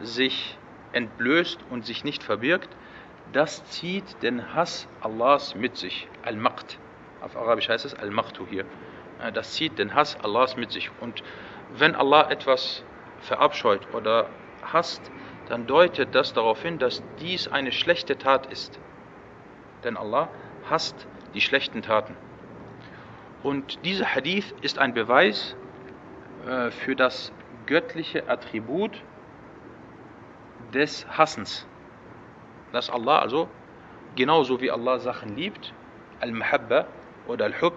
sich 0.00 0.56
entblößt 0.92 1.58
und 1.70 1.84
sich 1.84 2.04
nicht 2.04 2.22
verbirgt, 2.22 2.68
das 3.32 3.64
zieht 3.64 4.22
den 4.22 4.54
Hass 4.54 4.86
Allahs 5.00 5.56
mit 5.56 5.76
sich. 5.76 6.06
Al-Maqt. 6.22 6.78
Auf 7.20 7.36
Arabisch 7.36 7.68
heißt 7.68 7.84
es 7.84 7.94
Al-Maqtu 7.94 8.46
hier. 8.46 8.64
Äh, 9.20 9.32
das 9.32 9.52
zieht 9.52 9.78
den 9.78 9.94
Hass 9.94 10.16
Allahs 10.22 10.56
mit 10.56 10.72
sich. 10.72 10.90
Und 11.00 11.22
wenn 11.70 11.94
Allah 11.94 12.30
etwas 12.30 12.84
verabscheut 13.20 13.92
oder 13.94 14.28
hasst, 14.62 15.10
dann 15.48 15.66
deutet 15.66 16.14
das 16.14 16.32
darauf 16.32 16.62
hin, 16.62 16.78
dass 16.78 17.02
dies 17.20 17.48
eine 17.48 17.72
schlechte 17.72 18.18
Tat 18.18 18.46
ist. 18.46 18.78
Denn 19.84 19.96
Allah 19.96 20.28
hasst 20.68 21.06
die 21.34 21.40
schlechten 21.40 21.82
Taten. 21.82 22.16
Und 23.42 23.84
dieser 23.84 24.14
Hadith 24.14 24.54
ist 24.62 24.78
ein 24.78 24.94
Beweis 24.94 25.56
äh, 26.46 26.70
für 26.70 26.96
das 26.96 27.32
göttliche 27.66 28.28
Attribut 28.28 29.02
des 30.72 31.06
Hassens. 31.16 31.66
Dass 32.72 32.90
Allah 32.90 33.20
also, 33.20 33.48
genauso 34.16 34.60
wie 34.60 34.70
Allah 34.70 34.98
Sachen 34.98 35.36
liebt, 35.36 35.72
Al-Mahabba 36.20 36.86
oder 37.28 37.44
Al-Hub, 37.44 37.74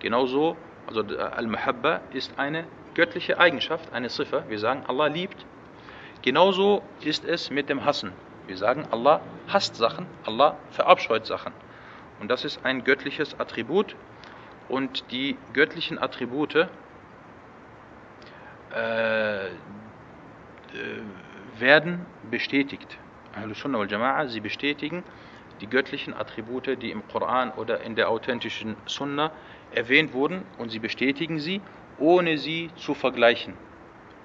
genauso, 0.00 0.56
also 0.88 1.02
äh, 1.02 1.18
Al-Mahabba 1.18 2.00
ist 2.12 2.36
eine 2.38 2.64
göttliche 2.94 3.38
Eigenschaft, 3.38 3.92
eine 3.92 4.08
Ziffer. 4.08 4.48
Wir 4.48 4.58
sagen, 4.58 4.82
Allah 4.88 5.06
liebt 5.06 5.46
Genauso 6.26 6.82
ist 7.02 7.24
es 7.24 7.50
mit 7.50 7.68
dem 7.68 7.84
Hassen. 7.84 8.10
Wir 8.48 8.56
sagen, 8.56 8.84
Allah 8.90 9.20
hasst 9.46 9.76
Sachen, 9.76 10.06
Allah 10.24 10.56
verabscheut 10.72 11.24
Sachen. 11.24 11.52
Und 12.18 12.32
das 12.32 12.44
ist 12.44 12.64
ein 12.64 12.82
göttliches 12.82 13.38
Attribut. 13.38 13.94
Und 14.68 15.04
die 15.12 15.36
göttlichen 15.52 16.02
Attribute 16.02 16.56
äh, 16.56 16.66
werden 21.58 22.04
bestätigt. 22.28 22.98
Ahl-Sunnah 23.36 23.78
wal 23.78 23.86
Jama'a, 23.86 24.26
sie 24.26 24.40
bestätigen 24.40 25.04
die 25.60 25.68
göttlichen 25.68 26.14
Attribute, 26.14 26.80
die 26.82 26.90
im 26.90 27.06
Koran 27.08 27.50
oder 27.52 27.80
in 27.80 27.96
der 27.96 28.08
authentischen 28.08 28.76
Sunna 28.86 29.32
erwähnt 29.70 30.12
wurden 30.12 30.44
und 30.58 30.70
sie 30.70 30.78
bestätigen 30.78 31.38
sie, 31.38 31.60
ohne 31.98 32.38
sie 32.38 32.70
zu 32.76 32.94
vergleichen. 32.94 33.54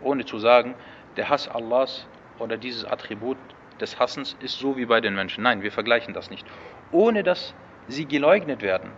Ohne 0.02 0.26
zu 0.26 0.40
sagen, 0.40 0.76
der 1.18 1.30
Hass 1.30 1.48
Allahs 1.48 2.08
oder 2.40 2.58
dieses 2.58 2.86
Attribut 2.86 3.38
des 3.80 4.00
Hassens 4.00 4.36
ist 4.42 4.60
so 4.60 4.78
wie 4.78 4.86
bei 4.86 5.02
den 5.02 5.16
Menschen. 5.16 5.44
Nein, 5.44 5.62
wir 5.62 5.72
vergleichen 5.72 6.14
das 6.14 6.30
nicht. 6.30 6.46
Ohne 6.92 7.24
dass 7.24 7.54
sie 7.88 8.06
geleugnet 8.06 8.62
werden 8.62 8.92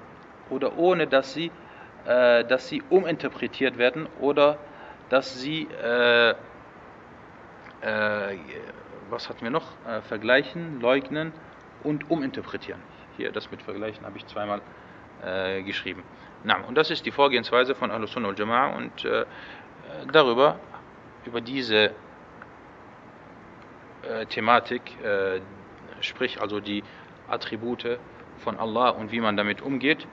oder 0.50 0.78
ohne 0.78 1.08
dass 1.08 1.34
sie, 1.34 1.52
äh, 2.06 2.44
dass 2.46 2.68
sie 2.68 2.82
uminterpretiert 2.90 3.78
werden 3.78 4.08
oder 4.20 4.58
dass 5.10 5.40
sie, 5.40 5.68
äh, 5.84 6.32
äh, 6.32 6.36
was 9.10 9.30
hatten 9.30 9.42
wir 9.42 9.52
noch? 9.52 9.68
Äh, 9.88 10.02
vergleichen, 10.02 10.82
leugnen 10.82 11.34
und 11.84 12.10
uminterpretieren. 12.10 12.82
Hier, 13.18 13.32
das 13.32 13.52
mit 13.52 13.62
Vergleichen 13.62 14.06
habe 14.06 14.18
ich 14.18 14.26
zweimal 14.28 14.62
äh, 15.24 15.62
geschrieben. 15.64 16.04
Na, 16.44 16.58
und 16.68 16.76
das 16.76 16.90
ist 16.90 17.06
die 17.06 17.12
Vorgehensweise 17.12 17.76
von 17.76 17.92
Ahlus-Sunnah 17.92 18.30
und 18.30 18.40
Jama'a 18.40 18.76
und 18.76 19.06
äh, 19.06 19.26
darüber 20.12 20.60
über 21.26 21.42
diese 21.42 21.92
äh, 24.04 24.26
Thematik, 24.26 24.82
äh, 25.02 25.40
sprich 26.02 26.42
also 26.42 26.60
die 26.60 26.84
Attribute 27.30 27.98
von 28.40 28.60
Allah 28.60 28.90
und 28.90 29.12
wie 29.12 29.22
man 29.22 29.38
damit 29.38 29.62
umgeht. 29.62 30.06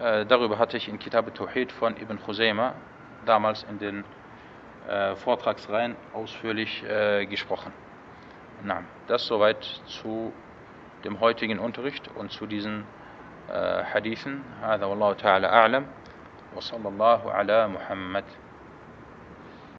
Äh, 0.00 0.24
darüber 0.24 0.58
hatte 0.58 0.78
ich 0.78 0.88
in 0.88 0.98
Kitab 0.98 1.34
Tawhid 1.34 1.70
von 1.72 1.96
Ibn 1.96 2.18
Khuzaymah 2.20 2.74
damals 3.26 3.64
in 3.64 3.78
den 3.78 4.04
Vortragsreihen 5.16 5.96
ausführlich 6.14 6.82
gesprochen. 7.28 7.74
Na, 8.64 8.84
das 9.06 9.26
soweit 9.26 9.62
zu 9.84 10.32
dem 11.03 11.19
heutigen 11.19 11.59
Unterricht 11.59 12.09
und 12.15 12.31
zu 12.31 12.45
diesen 12.47 12.85
äh, 13.49 13.83
Hadithen. 13.83 14.41
هذا 14.61 14.85
والله 14.85 15.13
تعالى 15.13 15.47
أعلم 15.47 15.85
وصلى 16.55 16.87
الله 16.89 17.31
على 17.31 17.67
محمد 17.67 18.23